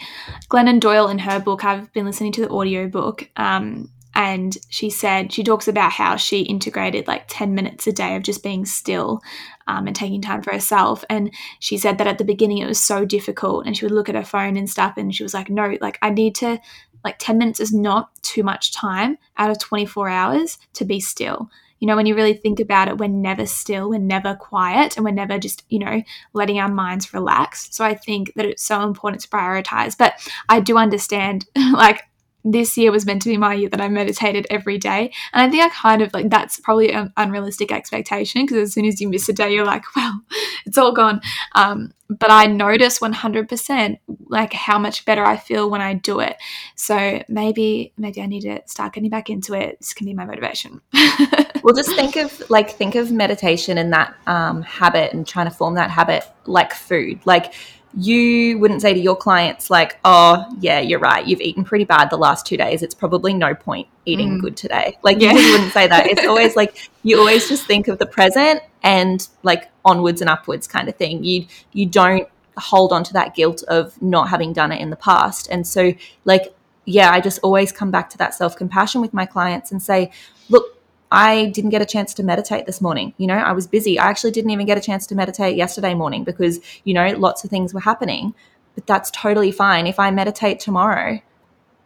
[0.51, 4.91] Glennon Doyle in her book, I've been listening to the audio book, um, and she
[4.91, 8.65] said she talks about how she integrated like 10 minutes a day of just being
[8.65, 9.21] still
[9.67, 11.05] um, and taking time for herself.
[11.09, 14.09] And she said that at the beginning it was so difficult and she would look
[14.09, 16.59] at her phone and stuff and she was like no like i need to
[17.05, 21.49] like 10 minutes is not too much time out of 24 hours to be still.
[21.79, 25.05] You know when you really think about it we're never still we're never quiet and
[25.05, 27.69] we're never just you know letting our minds relax.
[27.71, 29.97] So i think that it's so important to prioritize.
[29.97, 30.15] But
[30.49, 32.08] i do understand like
[32.53, 35.13] this year was meant to be my year that I meditated every day.
[35.33, 38.87] And I think I kind of like that's probably an unrealistic expectation because as soon
[38.87, 40.21] as you miss a day, you're like, well,
[40.65, 41.21] it's all gone.
[41.55, 46.37] Um, but I notice 100% like how much better I feel when I do it.
[46.75, 49.79] So maybe maybe I need to start getting back into it.
[49.79, 50.81] This can be my motivation.
[51.63, 55.55] well, just think of like think of meditation and that um, habit and trying to
[55.55, 57.21] form that habit like food.
[57.27, 57.53] Like
[57.95, 61.27] you wouldn't say to your clients like oh yeah you're right.
[61.27, 62.83] You've eaten pretty bad the last two days.
[62.83, 64.41] It's probably no point eating mm.
[64.41, 64.99] good today.
[65.03, 65.33] Like yeah.
[65.33, 66.07] you wouldn't say that.
[66.07, 70.67] It's always like you always just think of the present and like onwards and upwards
[70.67, 71.25] kind of thing.
[71.25, 74.97] You you don't hold on to that guilt of not having done it in the
[74.97, 75.49] past.
[75.51, 75.93] And so
[76.25, 76.55] like
[76.89, 80.11] yeah i just always come back to that self-compassion with my clients and say
[80.49, 80.78] look
[81.11, 83.15] I didn't get a chance to meditate this morning.
[83.17, 83.99] You know, I was busy.
[83.99, 87.45] I actually didn't even get a chance to meditate yesterday morning because, you know, lots
[87.45, 88.35] of things were happening.
[88.75, 89.89] but that's totally fine.
[89.89, 91.21] If I meditate tomorrow,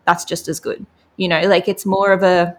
[0.07, 0.85] that's just as good.
[1.17, 2.59] You know, like it's more of a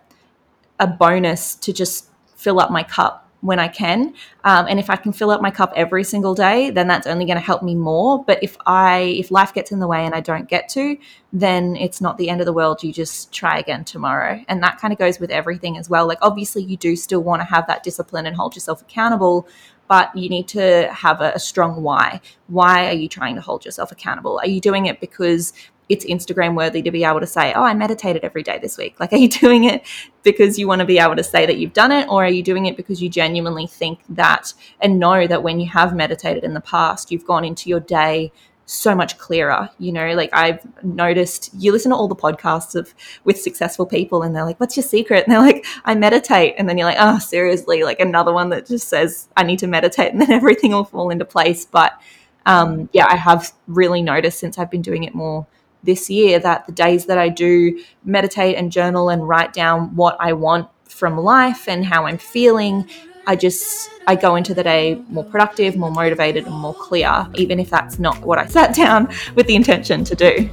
[0.79, 4.13] a bonus to just fill up my cup when I can.
[4.45, 7.25] Um, and if I can fill up my cup every single day, then that's only
[7.25, 8.23] going to help me more.
[8.23, 10.97] But if I if life gets in the way and I don't get to,
[11.33, 12.83] then it's not the end of the world.
[12.83, 14.43] You just try again tomorrow.
[14.47, 16.07] And that kind of goes with everything as well.
[16.07, 19.47] Like obviously you do still want to have that discipline and hold yourself accountable,
[19.89, 22.21] but you need to have a, a strong why.
[22.47, 24.39] Why are you trying to hold yourself accountable?
[24.39, 25.51] Are you doing it because
[25.89, 28.95] it's Instagram worthy to be able to say, oh, I meditated every day this week?
[29.03, 29.85] Like, are you doing it
[30.23, 32.07] because you want to be able to say that you've done it?
[32.07, 35.67] Or are you doing it because you genuinely think that and know that when you
[35.69, 38.31] have meditated in the past, you've gone into your day
[38.65, 42.93] so much clearer you know like i've noticed you listen to all the podcasts of
[43.25, 46.69] with successful people and they're like what's your secret and they're like i meditate and
[46.69, 50.13] then you're like oh seriously like another one that just says i need to meditate
[50.13, 51.99] and then everything will fall into place but
[52.45, 55.45] um yeah i have really noticed since i've been doing it more
[55.83, 60.17] this year that the days that I do meditate and journal and write down what
[60.19, 62.87] I want from life and how I'm feeling,
[63.27, 67.59] I just I go into the day more productive, more motivated, and more clear, even
[67.59, 70.49] if that's not what I sat down with the intention to do.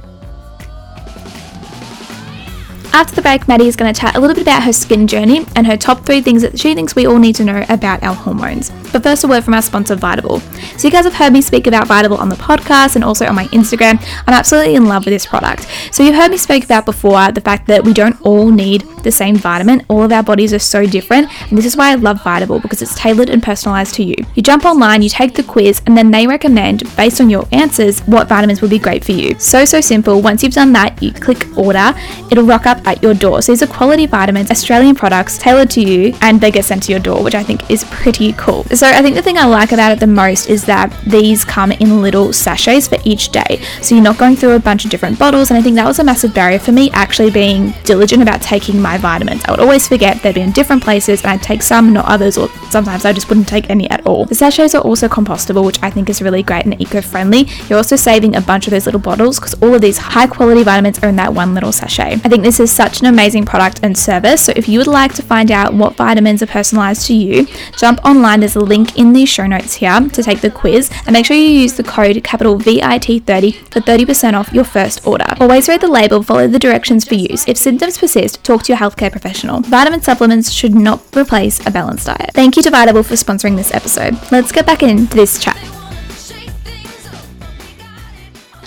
[2.93, 5.45] After the break, Maddie is going to chat a little bit about her skin journey
[5.55, 8.13] and her top three things that she thinks we all need to know about our
[8.13, 8.69] hormones.
[8.91, 10.41] But first, a word from our sponsor, Vitable.
[10.77, 13.35] So, you guys have heard me speak about Vitable on the podcast and also on
[13.35, 14.03] my Instagram.
[14.27, 15.67] I'm absolutely in love with this product.
[15.91, 19.11] So, you've heard me speak about before the fact that we don't all need the
[19.11, 19.85] same vitamin.
[19.87, 22.81] All of our bodies are so different, and this is why I love Vitable because
[22.81, 24.15] it's tailored and personalized to you.
[24.35, 28.01] You jump online, you take the quiz, and then they recommend, based on your answers,
[28.01, 29.39] what vitamins would be great for you.
[29.39, 30.21] So, so simple.
[30.21, 31.93] Once you've done that, you click order,
[32.29, 33.41] it'll rock up at your door.
[33.41, 36.91] So these are quality vitamins, Australian products tailored to you, and they get sent to
[36.91, 38.63] your door, which I think is pretty cool.
[38.65, 41.71] So I think the thing I like about it the most is that these come
[41.71, 43.61] in little sachets for each day.
[43.81, 45.99] So you're not going through a bunch of different bottles, and I think that was
[45.99, 49.43] a massive barrier for me actually being diligent about taking my vitamins.
[49.45, 52.37] I would always forget they'd be in different places, and I'd take some, not others,
[52.37, 54.25] or sometimes I just wouldn't take any at all.
[54.25, 57.47] The sachets are also compostable, which I think is really great and eco-friendly.
[57.67, 60.63] You're also saving a bunch of those little bottles because all of these high quality
[60.63, 62.13] vitamins are in that one little sachet.
[62.13, 64.45] I think this is such an amazing product and service.
[64.45, 67.99] So if you would like to find out what vitamins are personalized to you, jump
[68.05, 68.39] online.
[68.39, 71.37] There's a link in the show notes here to take the quiz and make sure
[71.37, 75.25] you use the code capital VIT30 for 30% off your first order.
[75.39, 77.47] Always read the label, follow the directions for use.
[77.47, 79.61] If symptoms persist, talk to your healthcare professional.
[79.61, 82.31] Vitamin supplements should not replace a balanced diet.
[82.33, 84.17] Thank you to Vitable for sponsoring this episode.
[84.31, 85.80] Let's get back into this chat.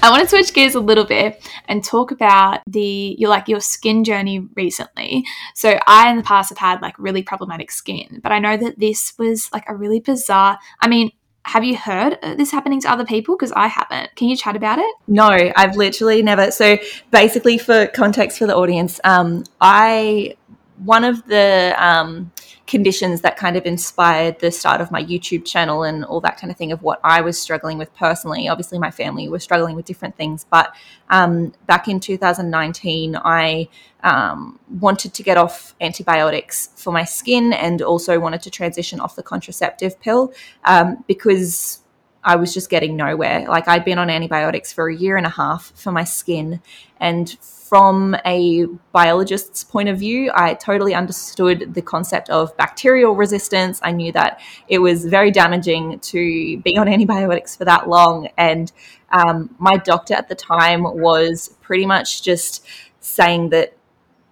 [0.04, 3.60] I want to switch gears a little bit and talk about the your like your
[3.60, 5.24] skin journey recently.
[5.54, 8.78] So I in the past have had like really problematic skin, but I know that
[8.78, 10.58] this was like a really bizarre.
[10.80, 11.10] I mean,
[11.46, 13.34] have you heard this happening to other people?
[13.34, 14.14] Because I haven't.
[14.14, 14.94] Can you chat about it?
[15.08, 16.50] No, I've literally never.
[16.50, 16.76] So
[17.10, 20.36] basically, for context for the audience, um, I
[20.78, 22.32] one of the um,
[22.66, 26.50] conditions that kind of inspired the start of my YouTube channel and all that kind
[26.50, 28.48] of thing of what I was struggling with personally.
[28.48, 30.74] Obviously, my family was struggling with different things, but
[31.10, 33.68] um, back in 2019, I
[34.02, 39.16] um, wanted to get off antibiotics for my skin and also wanted to transition off
[39.16, 40.32] the contraceptive pill
[40.64, 41.83] um, because
[42.24, 43.46] I was just getting nowhere.
[43.48, 46.62] Like I'd been on antibiotics for a year and a half for my skin,
[46.98, 47.36] and
[47.74, 53.80] from a biologist's point of view, I totally understood the concept of bacterial resistance.
[53.82, 58.28] I knew that it was very damaging to be on antibiotics for that long.
[58.36, 58.70] And
[59.10, 62.64] um, my doctor at the time was pretty much just
[63.00, 63.76] saying that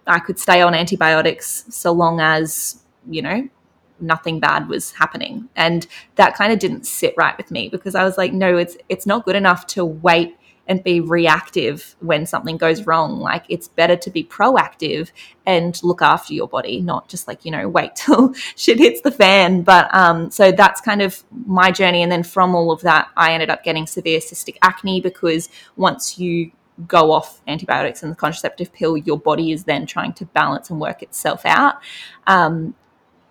[0.06, 3.48] I could stay on antibiotics so long as, you know,
[4.02, 5.86] nothing bad was happening and
[6.16, 9.06] that kind of didn't sit right with me because i was like no it's it's
[9.06, 10.36] not good enough to wait
[10.66, 13.18] and be reactive when something goes wrong.
[13.18, 15.10] Like it's better to be proactive
[15.44, 19.10] and look after your body, not just like, you know, wait till shit hits the
[19.10, 19.62] fan.
[19.62, 22.02] But um, so that's kind of my journey.
[22.02, 26.18] And then from all of that, I ended up getting severe cystic acne because once
[26.18, 26.52] you
[26.86, 30.80] go off antibiotics and the contraceptive pill, your body is then trying to balance and
[30.80, 31.80] work itself out.
[32.26, 32.74] Um,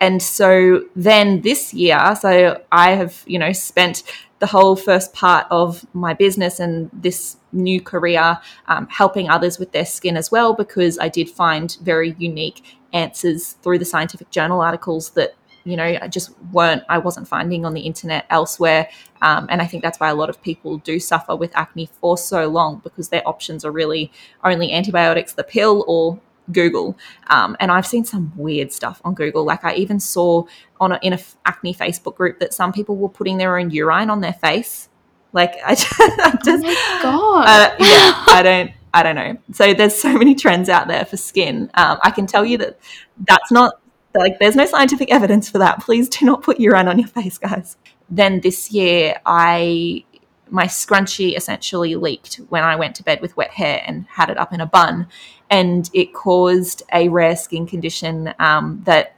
[0.01, 4.01] and so then this year, so I have, you know, spent
[4.39, 9.71] the whole first part of my business and this new career um, helping others with
[9.73, 14.59] their skin as well because I did find very unique answers through the scientific journal
[14.59, 18.89] articles that you know I just weren't I wasn't finding on the internet elsewhere.
[19.21, 22.17] Um, and I think that's why a lot of people do suffer with acne for
[22.17, 24.11] so long because their options are really
[24.43, 26.19] only antibiotics the pill or
[26.51, 29.43] Google, um, and I've seen some weird stuff on Google.
[29.43, 30.45] Like I even saw
[30.79, 34.09] on a, in a acne Facebook group that some people were putting their own urine
[34.09, 34.89] on their face
[35.33, 37.47] Like I just, I just oh God.
[37.47, 38.71] Uh, yeah, I don't.
[38.93, 39.37] I don't know.
[39.53, 41.71] So there's so many trends out there for skin.
[41.75, 42.77] Um, I can tell you that
[43.25, 43.75] that's not
[44.13, 45.79] like there's no scientific evidence for that.
[45.81, 47.77] Please do not put urine on your face, guys.
[48.09, 50.03] Then this year, I
[50.51, 54.37] my scrunchie essentially leaked when I went to bed with wet hair and had it
[54.37, 55.07] up in a bun,
[55.49, 59.15] and it caused a rare skin condition um, that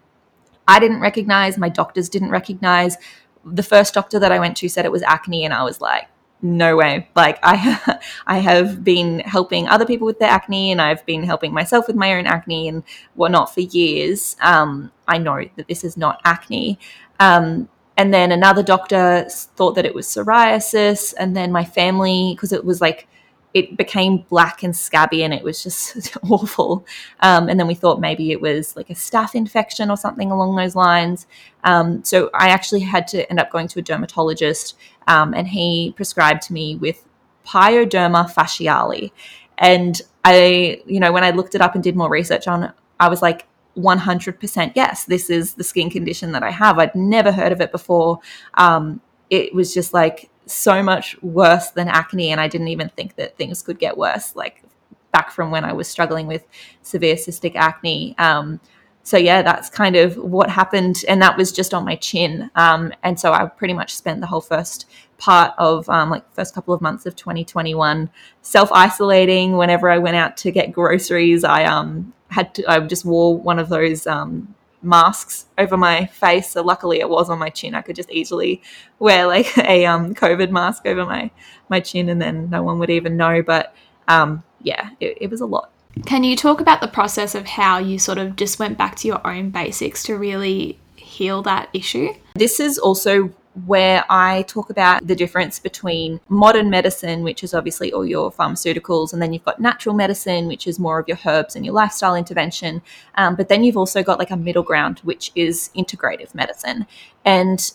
[0.67, 1.57] I didn't recognize.
[1.57, 2.97] My doctors didn't recognize.
[3.43, 6.07] The first doctor that I went to said it was acne, and I was like,
[6.43, 7.09] no way.
[7.15, 11.53] Like I, I have been helping other people with their acne, and I've been helping
[11.53, 12.83] myself with my own acne and
[13.15, 14.35] whatnot for years.
[14.41, 16.79] Um, I know that this is not acne.
[17.19, 22.51] Um, and then another doctor thought that it was psoriasis, and then my family because
[22.51, 23.07] it was like
[23.53, 26.85] it became black and scabby and it was just awful.
[27.19, 30.55] Um, and then we thought maybe it was like a staph infection or something along
[30.55, 31.27] those lines.
[31.63, 34.75] Um, so I actually had to end up going to a dermatologist
[35.07, 37.05] um, and he prescribed to me with
[37.45, 39.11] pyoderma faciale.
[39.57, 42.71] And I, you know, when I looked it up and did more research on it,
[42.99, 43.45] I was like,
[43.77, 46.77] 100% yes, this is the skin condition that I have.
[46.79, 48.19] I'd never heard of it before.
[48.55, 53.15] Um, it was just like so much worse than acne, and I didn't even think
[53.15, 54.35] that things could get worse.
[54.35, 54.63] Like
[55.11, 56.45] back from when I was struggling with
[56.81, 58.15] severe cystic acne.
[58.17, 58.59] Um,
[59.03, 62.49] so yeah, that's kind of what happened, and that was just on my chin.
[62.55, 66.53] Um, and so I pretty much spent the whole first part of um, like first
[66.53, 68.09] couple of months of 2021
[68.41, 69.57] self isolating.
[69.57, 73.59] Whenever I went out to get groceries, I um had to I just wore one
[73.59, 76.49] of those um, masks over my face.
[76.51, 77.75] So luckily, it was on my chin.
[77.75, 78.61] I could just easily
[78.99, 81.31] wear like a um, COVID mask over my
[81.69, 83.41] my chin, and then no one would even know.
[83.41, 83.73] But
[84.07, 85.69] um, yeah, it, it was a lot.
[86.05, 89.07] Can you talk about the process of how you sort of just went back to
[89.07, 92.09] your own basics to really heal that issue?
[92.33, 93.31] This is also
[93.65, 99.13] where I talk about the difference between modern medicine, which is obviously all your pharmaceuticals,
[99.13, 102.15] and then you've got natural medicine, which is more of your herbs and your lifestyle
[102.15, 102.81] intervention.
[103.15, 106.87] Um, but then you've also got like a middle ground, which is integrative medicine.
[107.23, 107.71] And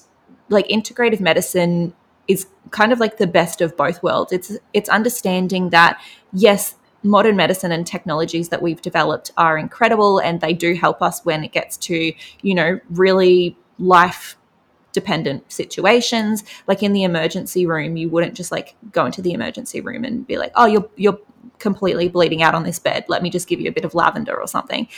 [0.49, 1.95] like integrative medicine
[2.27, 4.33] is kind of like the best of both worlds.
[4.33, 6.01] It's it's understanding that
[6.33, 11.25] yes, modern medicine and technologies that we've developed are incredible and they do help us
[11.25, 12.13] when it gets to,
[12.43, 14.37] you know, really life
[15.01, 16.45] dependent situations.
[16.67, 20.27] Like in the emergency room you wouldn't just like go into the emergency room and
[20.27, 21.19] be like oh you're you're
[21.59, 23.05] completely bleeding out on this bed.
[23.09, 24.89] Let me just give you a bit of lavender or something.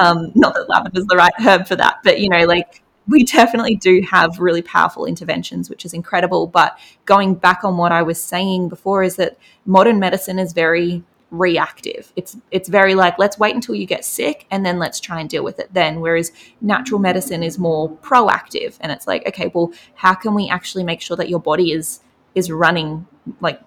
[0.00, 3.24] Um not that lavender is the right herb for that but you know like we
[3.24, 6.46] definitely do have really powerful interventions, which is incredible.
[6.46, 11.02] But going back on what I was saying before, is that modern medicine is very
[11.30, 12.12] reactive.
[12.16, 15.28] It's it's very like let's wait until you get sick and then let's try and
[15.28, 16.00] deal with it then.
[16.00, 20.84] Whereas natural medicine is more proactive and it's like okay, well, how can we actually
[20.84, 22.00] make sure that your body is
[22.34, 23.06] is running
[23.40, 23.60] like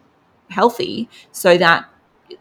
[0.49, 1.85] healthy so that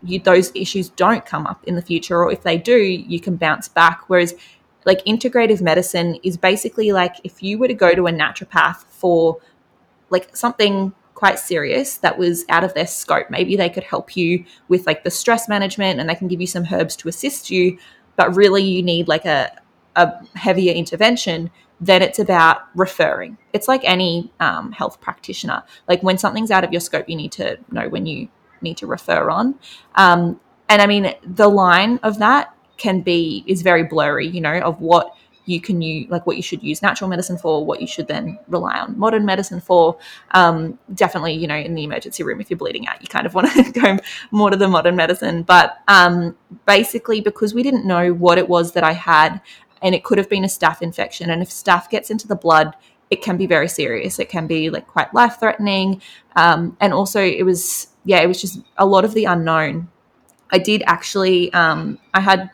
[0.03, 3.37] you, those issues don't come up in the future or if they do, you can
[3.37, 4.05] bounce back.
[4.09, 4.35] Whereas
[4.85, 9.39] like integrative medicine is basically like if you were to go to a naturopath for
[10.09, 13.29] like something quite serious that was out of their scope.
[13.29, 16.47] Maybe they could help you with like the stress management and they can give you
[16.47, 17.77] some herbs to assist you,
[18.17, 19.53] but really you need like a,
[19.97, 21.51] a heavier intervention.
[21.79, 23.37] Then it's about referring.
[23.53, 25.63] It's like any um, health practitioner.
[25.87, 28.31] Like when something's out of your scope, you need to know when you
[28.63, 29.59] need to refer on.
[29.97, 34.27] Um, and I mean, the line of that can be is very blurry.
[34.27, 35.15] You know, of what
[35.51, 38.39] you can use like what you should use natural medicine for what you should then
[38.49, 39.99] rely on modern medicine for.
[40.33, 43.35] Um, definitely you know in the emergency room if you're bleeding out you kind of
[43.39, 43.99] want to go
[44.31, 45.43] more to the modern medicine.
[45.43, 46.37] But um,
[46.67, 49.41] basically because we didn't know what it was that i had
[49.83, 52.75] and it could have been a staph infection and if staph gets into the blood
[53.11, 54.19] it can be very serious.
[54.19, 56.01] It can be like quite life threatening
[56.37, 59.89] um, and also it was yeah it was just a lot of the unknown.
[60.53, 62.51] I did actually um, i had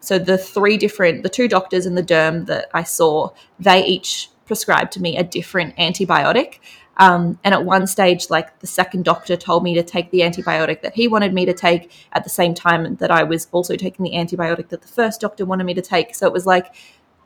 [0.00, 4.30] so the three different, the two doctors in the derm that I saw, they each
[4.46, 6.58] prescribed to me a different antibiotic.
[6.96, 10.82] Um, and at one stage, like the second doctor told me to take the antibiotic
[10.82, 14.04] that he wanted me to take at the same time that I was also taking
[14.04, 16.14] the antibiotic that the first doctor wanted me to take.
[16.14, 16.74] So it was like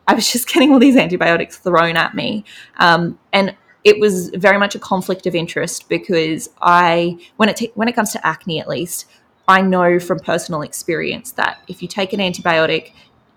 [0.07, 2.45] I was just getting all these antibiotics thrown at me.
[2.77, 7.89] Um, and it was very much a conflict of interest because I, when it when
[7.89, 9.07] it comes to acne, at least,
[9.49, 12.93] I know from personal experience that if you take an antibiotic,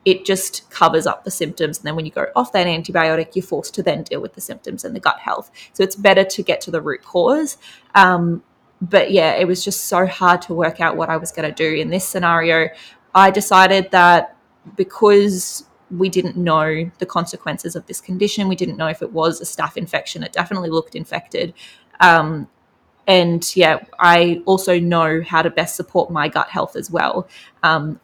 [0.05, 1.79] it just covers up the symptoms.
[1.79, 4.41] And then when you go off that antibiotic, you're forced to then deal with the
[4.41, 5.49] symptoms and the gut health.
[5.73, 7.57] So it's better to get to the root cause.
[7.95, 8.43] Um,
[8.81, 11.55] but yeah, it was just so hard to work out what I was going to
[11.55, 12.69] do in this scenario.
[13.15, 14.37] I decided that
[14.75, 19.41] because we didn't know the consequences of this condition, we didn't know if it was
[19.41, 21.53] a staph infection, it definitely looked infected.
[21.99, 22.47] Um,
[23.07, 27.27] and yeah, I also know how to best support my gut health as well.
[27.63, 27.99] Um,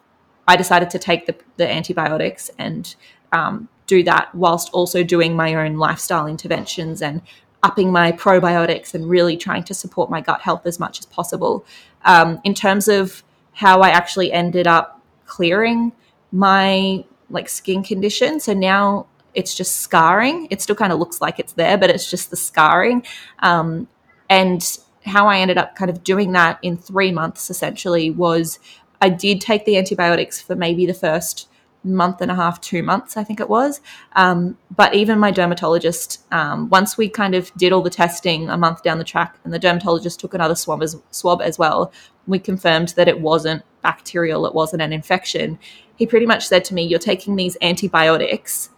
[0.46, 2.94] I decided to take the, the antibiotics and
[3.32, 7.22] um, do that whilst also doing my own lifestyle interventions and
[7.62, 11.64] upping my probiotics and really trying to support my gut health as much as possible.
[12.04, 13.22] Um, in terms of
[13.54, 15.92] how I actually ended up clearing
[16.32, 20.48] my like skin condition, so now it's just scarring.
[20.50, 23.04] It still kind of looks like it's there, but it's just the scarring.
[23.38, 23.88] Um,
[24.28, 28.58] and how I ended up kind of doing that in three months essentially was
[29.00, 31.48] I did take the antibiotics for maybe the first
[31.84, 33.80] month and a half, two months, I think it was.
[34.14, 38.56] Um, but even my dermatologist, um, once we kind of did all the testing a
[38.56, 41.92] month down the track, and the dermatologist took another swab as, swab as well,
[42.26, 45.58] we confirmed that it wasn't bacterial, it wasn't an infection.
[45.96, 48.70] He pretty much said to me, You're taking these antibiotics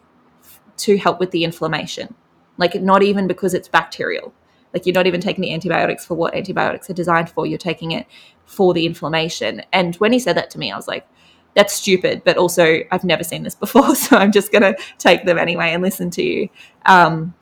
[0.78, 2.14] to help with the inflammation.
[2.56, 4.32] Like, not even because it's bacterial.
[4.74, 7.92] Like, you're not even taking the antibiotics for what antibiotics are designed for, you're taking
[7.92, 8.06] it
[8.44, 9.62] for the inflammation.
[9.72, 11.06] And when he said that to me, I was like,
[11.54, 15.38] that's stupid, but also I've never seen this before, so I'm just gonna take them
[15.38, 16.48] anyway and listen to you.
[16.84, 17.34] Um,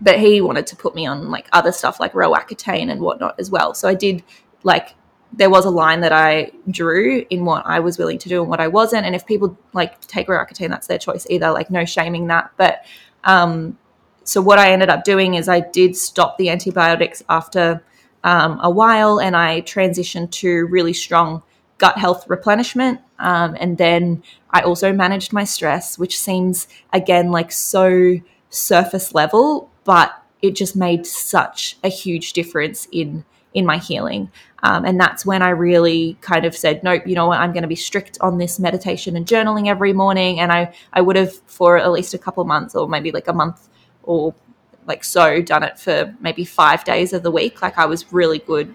[0.00, 3.50] but he wanted to put me on like other stuff like Roaccutane and whatnot as
[3.50, 3.74] well.
[3.74, 4.22] So I did
[4.62, 4.94] like
[5.32, 8.50] there was a line that I drew in what I was willing to do and
[8.50, 9.06] what I wasn't.
[9.06, 11.50] And if people like take Roaccutane, that's their choice either.
[11.50, 12.50] Like no shaming that.
[12.56, 12.84] But
[13.24, 13.78] um,
[14.26, 17.82] so what I ended up doing is I did stop the antibiotics after
[18.24, 21.44] um, a while, and I transitioned to really strong
[21.78, 23.00] gut health replenishment.
[23.20, 28.16] Um, and then I also managed my stress, which seems again like so
[28.50, 33.24] surface level, but it just made such a huge difference in
[33.54, 34.30] in my healing.
[34.62, 37.62] Um, and that's when I really kind of said, nope, you know what, I'm going
[37.62, 40.40] to be strict on this meditation and journaling every morning.
[40.40, 43.32] And I, I would have for at least a couple months or maybe like a
[43.32, 43.66] month
[44.06, 44.34] or
[44.86, 47.60] like so done it for maybe five days of the week.
[47.60, 48.74] Like I was really good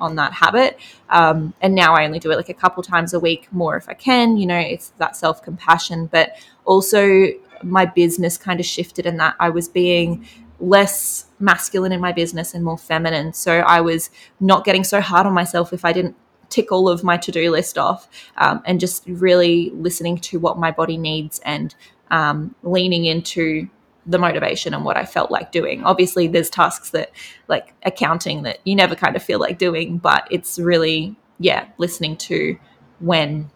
[0.00, 0.78] on that habit.
[1.10, 3.88] Um, and now I only do it like a couple times a week more if
[3.88, 4.36] I can.
[4.36, 7.28] You know, it's that self compassion, but also
[7.62, 10.26] my business kind of shifted in that I was being
[10.58, 13.32] less masculine in my business and more feminine.
[13.32, 14.10] So I was
[14.40, 16.16] not getting so hard on myself if I didn't
[16.48, 20.58] tick all of my to do list off um, and just really listening to what
[20.58, 21.74] my body needs and
[22.10, 23.68] um, leaning into
[24.06, 25.84] the motivation and what I felt like doing.
[25.84, 27.10] Obviously, there's tasks that,
[27.48, 32.16] like accounting, that you never kind of feel like doing, but it's really, yeah, listening
[32.18, 32.58] to
[33.00, 33.50] when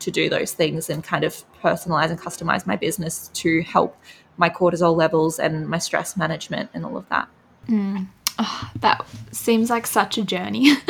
[0.00, 3.96] to do those things and kind of personalize and customize my business to help
[4.36, 7.28] my cortisol levels and my stress management and all of that.
[7.68, 8.06] Mm.
[8.38, 10.70] Oh, that seems like such a journey.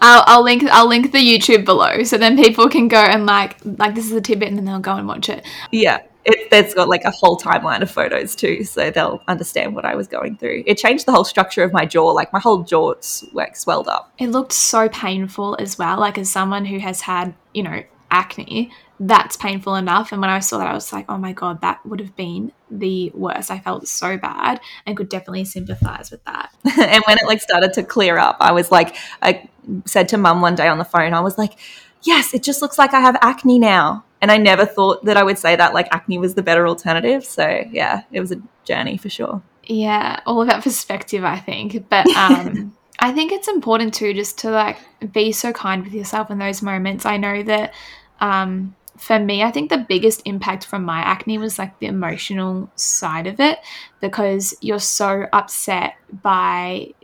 [0.00, 3.58] I'll, I'll, link I'll link the YouTube below so then people can go and like
[3.64, 5.44] like this is a tidbit and then they'll go and watch it.
[5.70, 9.84] Yeah, it, has got like a whole timeline of photos too, so they'll understand what
[9.84, 10.64] I was going through.
[10.66, 12.94] It changed the whole structure of my jaw, like my whole jaw
[13.32, 14.12] like swelled up.
[14.18, 15.98] It looked so painful as well.
[15.98, 20.12] Like as someone who has had, you know, acne, that's painful enough.
[20.12, 22.52] And when I saw that, I was like, oh my god, that would have been
[22.70, 23.50] the worst.
[23.50, 26.50] I felt so bad and could definitely sympathize with that.
[26.64, 29.48] and when it like started to clear up, I was like, I
[29.84, 31.58] said to mum one day on the phone, I was like,
[32.02, 34.04] yes, it just looks like I have acne now.
[34.20, 37.24] And I never thought that I would say that like acne was the better alternative.
[37.24, 39.42] So yeah, it was a journey for sure.
[39.64, 41.88] Yeah, all about perspective, I think.
[41.88, 44.78] But um, I think it's important too just to like
[45.12, 47.04] be so kind with yourself in those moments.
[47.04, 47.74] I know that
[48.20, 52.70] um, for me, I think the biggest impact from my acne was like the emotional
[52.76, 53.58] side of it
[54.00, 56.94] because you're so upset by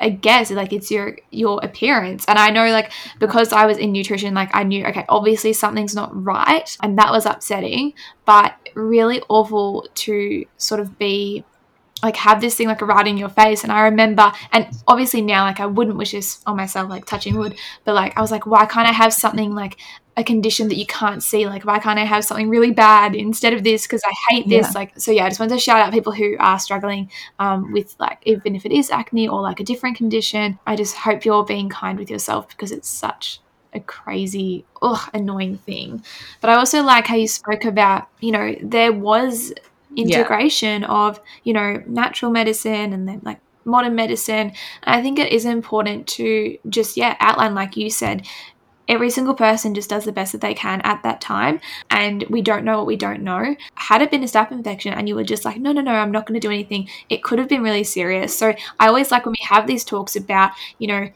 [0.00, 2.24] I guess like it's your your appearance.
[2.26, 5.94] And I know like because I was in nutrition, like I knew okay, obviously something's
[5.94, 7.94] not right, and that was upsetting,
[8.24, 11.44] but really awful to sort of be
[12.02, 15.44] like have this thing like right in your face and i remember and obviously now
[15.44, 18.46] like i wouldn't wish this on myself like touching wood but like i was like
[18.46, 19.78] why can't i have something like
[20.16, 21.46] a condition that you can't see.
[21.46, 23.82] Like, why can't I have something really bad instead of this?
[23.82, 24.68] Because I hate this.
[24.68, 24.72] Yeah.
[24.74, 27.94] Like, so yeah, I just wanted to shout out people who are struggling um, with
[27.98, 30.58] like, even if it is acne or like a different condition.
[30.66, 33.40] I just hope you're being kind with yourself because it's such
[33.74, 36.02] a crazy, ugh, annoying thing.
[36.40, 39.52] But I also like how you spoke about, you know, there was
[39.96, 40.88] integration yeah.
[40.88, 44.52] of, you know, natural medicine and then like modern medicine.
[44.82, 48.26] And I think it is important to just, yeah, outline, like you said,
[48.88, 51.60] every single person just does the best that they can at that time
[51.90, 53.56] and we don't know what we don't know.
[53.74, 56.12] Had it been a staph infection and you were just like no no no i'm
[56.12, 58.36] not going to do anything it could have been really serious.
[58.36, 61.08] So i always like when we have these talks about you know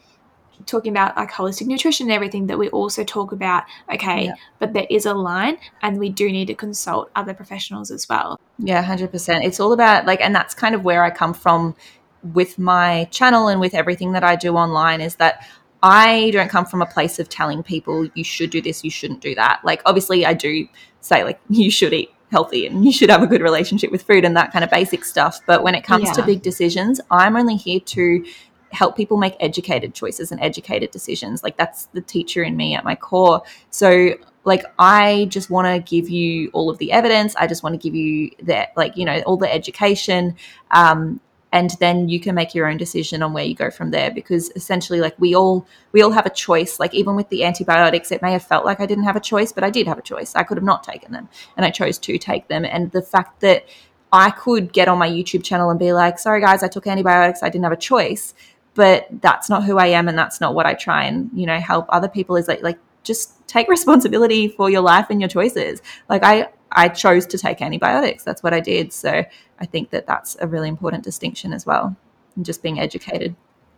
[0.67, 4.33] talking about like holistic nutrition and everything that we also talk about okay yeah.
[4.59, 8.39] but there is a line and we do need to consult other professionals as well.
[8.59, 11.75] Yeah 100% it's all about like and that's kind of where i come from
[12.23, 15.45] with my channel and with everything that I do online is that
[15.83, 19.21] I don't come from a place of telling people you should do this, you shouldn't
[19.21, 19.61] do that.
[19.63, 20.67] Like, obviously, I do
[21.01, 24.23] say, like, you should eat healthy and you should have a good relationship with food
[24.23, 25.39] and that kind of basic stuff.
[25.45, 26.13] But when it comes yeah.
[26.13, 28.25] to big decisions, I'm only here to
[28.71, 31.43] help people make educated choices and educated decisions.
[31.43, 33.41] Like, that's the teacher in me at my core.
[33.69, 37.73] So, like i just want to give you all of the evidence i just want
[37.73, 40.35] to give you that like you know all the education
[40.71, 41.19] um,
[41.51, 44.51] and then you can make your own decision on where you go from there because
[44.55, 46.79] essentially like we all we all have a choice.
[46.79, 49.51] Like even with the antibiotics it may have felt like i didn't have a choice
[49.51, 50.35] but i did have a choice.
[50.35, 52.65] I could have not taken them and i chose to take them.
[52.65, 53.65] And the fact that
[54.13, 57.43] i could get on my youtube channel and be like sorry guys i took antibiotics.
[57.43, 58.33] I didn't have a choice
[58.73, 61.59] but that's not who i am and that's not what i try and you know
[61.59, 65.81] help other people is like like just take responsibility for your life and your choices.
[66.09, 68.23] Like i I chose to take antibiotics.
[68.23, 68.93] That's what I did.
[68.93, 69.25] So
[69.61, 71.95] I think that that's a really important distinction as well,
[72.35, 73.35] and just being educated.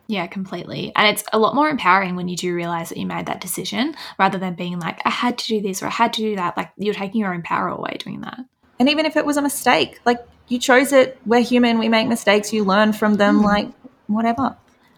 [0.07, 0.91] Yeah, completely.
[0.95, 3.95] And it's a lot more empowering when you do realize that you made that decision
[4.19, 6.57] rather than being like, I had to do this or I had to do that.
[6.57, 8.39] Like you're taking your own power away doing that.
[8.79, 10.19] And even if it was a mistake, like
[10.49, 13.45] you chose it, we're human, we make mistakes, you learn from them, mm.
[13.45, 13.69] like
[14.07, 14.57] whatever.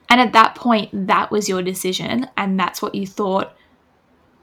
[0.10, 3.56] And at that point, that was your decision and that's what you thought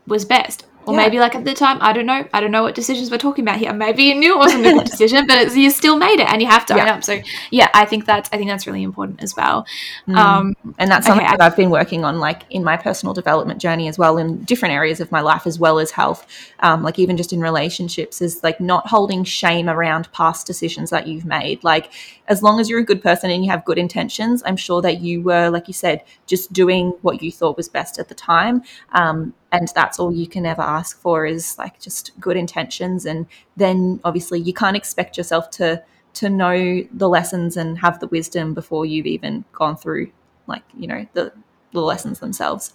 [0.07, 0.65] was best.
[0.85, 1.01] Or yeah.
[1.01, 2.27] maybe like at the time, I don't know.
[2.33, 3.73] I don't know what decisions we're talking about here.
[3.73, 6.49] Maybe you knew it wasn't a good decision, but you still made it, and you
[6.49, 6.83] have to yeah.
[6.83, 7.05] own up.
[7.05, 7.21] So
[7.51, 9.65] yeah, I think that's I think that's really important as well.
[10.09, 10.17] Mm.
[10.17, 13.61] Um, and that's something okay, that I've been working on, like in my personal development
[13.61, 16.27] journey as well, in different areas of my life as well as health.
[16.61, 21.07] Um, like even just in relationships, is like not holding shame around past decisions that
[21.07, 21.63] you've made.
[21.63, 21.93] Like
[22.27, 25.01] as long as you're a good person and you have good intentions, I'm sure that
[25.01, 28.63] you were, like you said, just doing what you thought was best at the time.
[28.93, 33.27] Um, and that's all you can ever ask for is like just good intentions and
[33.57, 35.83] then obviously you can't expect yourself to
[36.15, 40.11] to know the lessons and have the wisdom before you've even gone through
[40.47, 41.33] like you know the
[41.73, 42.75] the lessons themselves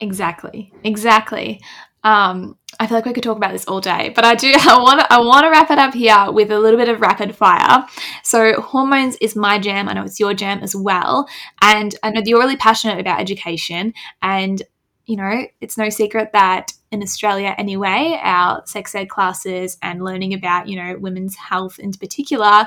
[0.00, 1.60] exactly exactly
[2.04, 4.52] um, I feel like we could talk about this all day, but I do.
[4.54, 5.12] I want to.
[5.12, 7.84] I want to wrap it up here with a little bit of rapid fire.
[8.22, 9.88] So, hormones is my jam.
[9.88, 11.28] I know it's your jam as well,
[11.62, 13.92] and I know that you're really passionate about education.
[14.22, 14.62] And
[15.06, 20.34] you know, it's no secret that in Australia anyway, our sex ed classes and learning
[20.34, 22.66] about, you know, women's health in particular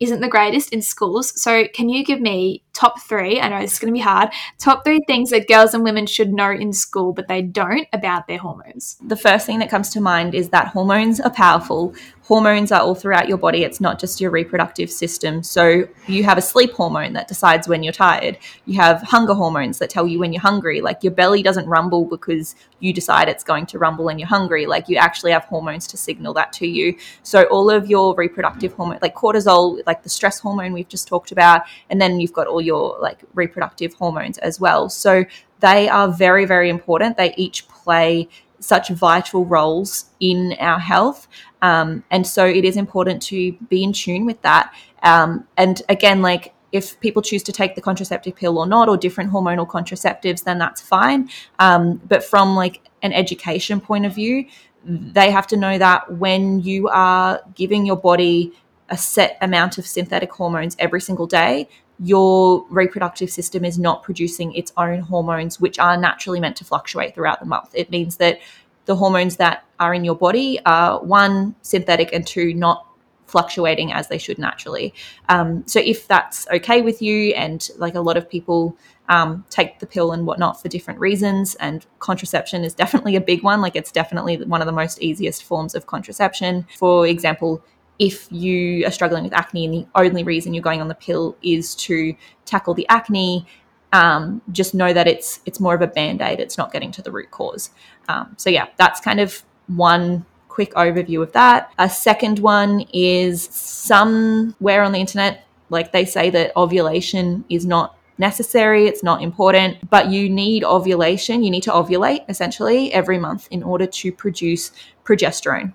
[0.00, 1.40] isn't the greatest in schools.
[1.40, 3.40] So, can you give me top three?
[3.40, 4.30] I know is going to be hard.
[4.58, 8.26] Top three things that girls and women should know in school, but they don't about
[8.26, 8.96] their hormones.
[9.06, 11.94] The first thing that comes to mind is that hormones are powerful.
[12.24, 13.64] Hormones are all throughout your body.
[13.64, 15.42] It's not just your reproductive system.
[15.42, 18.38] So, you have a sleep hormone that decides when you're tired.
[18.64, 20.80] You have hunger hormones that tell you when you're hungry.
[20.80, 24.64] Like your belly doesn't rumble because you decide it's going to rumble and you're hungry.
[24.64, 26.96] Like you actually have hormones to signal that to you.
[27.22, 31.30] So, all of your reproductive hormone, like cortisol, like the stress hormone we've just talked
[31.30, 34.88] about, and then you've got all your like reproductive hormones as well.
[34.88, 35.24] So
[35.60, 37.16] they are very, very important.
[37.16, 38.28] They each play
[38.60, 41.28] such vital roles in our health.
[41.62, 44.74] Um, and so it is important to be in tune with that.
[45.02, 48.96] Um, and again, like if people choose to take the contraceptive pill or not, or
[48.96, 51.28] different hormonal contraceptives, then that's fine.
[51.60, 54.46] Um, but from like an education point of view,
[54.84, 58.52] they have to know that when you are giving your body
[58.88, 61.68] a set amount of synthetic hormones every single day,
[62.00, 67.14] your reproductive system is not producing its own hormones, which are naturally meant to fluctuate
[67.14, 67.70] throughout the month.
[67.72, 68.40] It means that
[68.86, 72.86] the hormones that are in your body are one, synthetic, and two, not
[73.26, 74.92] fluctuating as they should naturally.
[75.28, 78.76] Um, so if that's okay with you, and like a lot of people
[79.08, 83.42] um, take the pill and whatnot for different reasons, and contraception is definitely a big
[83.42, 83.60] one.
[83.60, 86.66] Like it's definitely one of the most easiest forms of contraception.
[86.78, 87.62] For example,
[87.98, 91.36] if you are struggling with acne and the only reason you're going on the pill
[91.42, 92.14] is to
[92.44, 93.46] tackle the acne,
[93.92, 96.40] um, just know that it's it's more of a band aid.
[96.40, 97.70] It's not getting to the root cause.
[98.08, 101.72] Um, so yeah, that's kind of one quick overview of that.
[101.78, 107.96] A second one is somewhere on the internet, like they say that ovulation is not
[108.18, 111.42] necessary, it's not important, but you need ovulation.
[111.42, 114.70] You need to ovulate essentially every month in order to produce
[115.04, 115.72] progesterone.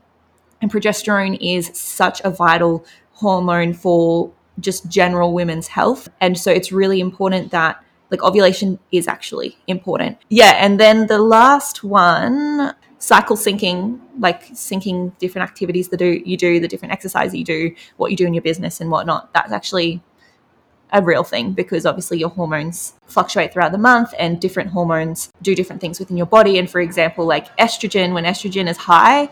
[0.62, 6.10] And progesterone is such a vital hormone for just general women's health.
[6.20, 10.18] And so it's really important that like ovulation is actually important.
[10.30, 10.54] Yeah.
[10.58, 16.60] And then the last one, cycle syncing, like syncing different activities that do you do,
[16.60, 19.34] the different exercise you do, what you do in your business and whatnot.
[19.34, 20.02] That's actually
[20.92, 25.54] a real thing because obviously your hormones fluctuate throughout the month and different hormones do
[25.54, 26.58] different things within your body.
[26.58, 29.30] And for example, like estrogen, when estrogen is high,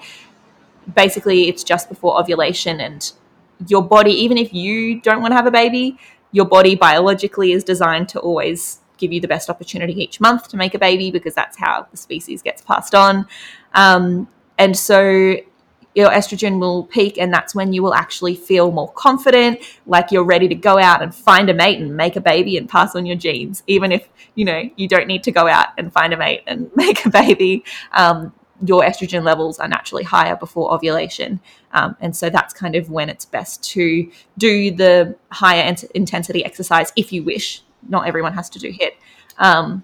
[0.94, 3.12] basically it's just before ovulation and
[3.68, 5.98] your body even if you don't want to have a baby
[6.32, 10.58] your body biologically is designed to always give you the best opportunity each month to
[10.58, 13.28] make a baby because that's how the species gets passed on.
[13.74, 14.28] Um,
[14.58, 15.36] and so
[15.96, 20.24] your estrogen will peak and that's when you will actually feel more confident like you're
[20.24, 23.04] ready to go out and find a mate and make a baby and pass on
[23.08, 26.18] your genes even if you know you don't need to go out and find a
[26.18, 27.64] mate and make a baby
[27.94, 28.32] um,
[28.66, 31.40] your estrogen levels are naturally higher before ovulation.
[31.74, 36.44] Um, and so that's kind of when it's best to do the higher int- intensity
[36.44, 37.62] exercise if you wish.
[37.88, 38.94] Not everyone has to do HIIT.
[39.38, 39.84] Um,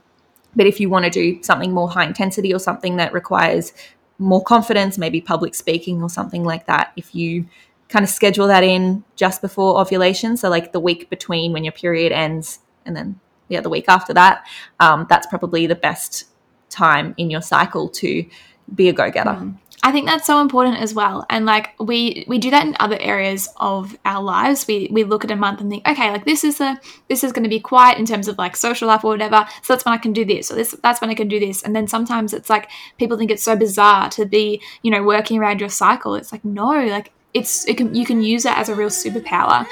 [0.55, 3.73] but if you want to do something more high intensity or something that requires
[4.19, 7.47] more confidence, maybe public speaking or something like that, if you
[7.89, 11.73] kind of schedule that in just before ovulation, so like the week between when your
[11.73, 13.19] period ends and then
[13.49, 14.47] yeah, the week after that,
[14.79, 16.25] um, that's probably the best
[16.69, 18.25] time in your cycle to
[18.73, 19.29] be a go-getter.
[19.29, 19.57] Mm.
[19.85, 21.25] I think that's so important as well.
[21.29, 24.65] And like we we do that in other areas of our lives.
[24.65, 27.33] We we look at a month and think, okay, like this is a this is
[27.33, 29.45] going to be quiet in terms of like social life or whatever.
[29.61, 30.47] So that's when I can do this.
[30.47, 31.63] So this that's when I can do this.
[31.63, 35.37] And then sometimes it's like people think it's so bizarre to be, you know, working
[35.37, 36.15] around your cycle.
[36.15, 39.65] It's like no, like it's it can you can use it as a real superpower.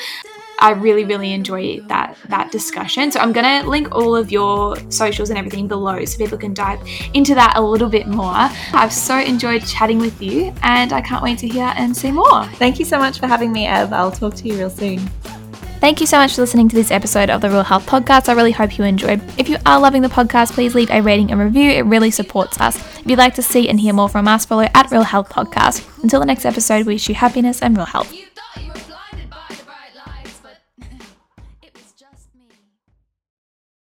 [0.62, 3.12] I really, really enjoy that that discussion.
[3.12, 6.80] So I'm gonna link all of your socials and everything below so people can dive
[7.14, 8.50] into that a little bit more.
[8.74, 12.46] I've so enjoyed chatting with you and I can't wait to hear and see more.
[12.56, 13.92] Thank you so much for having me, Ev.
[13.92, 15.00] I'll talk to you real soon.
[15.82, 18.30] Thank you so much for listening to this episode of the Real Health Podcast.
[18.30, 19.20] I really hope you enjoyed.
[19.40, 21.72] If you are loving the podcast, please leave a rating and review.
[21.72, 22.76] It really supports us.
[23.00, 26.04] If you'd like to see and hear more from us, follow at Real Health Podcast.
[26.04, 28.14] Until the next episode, we wish you happiness and real health.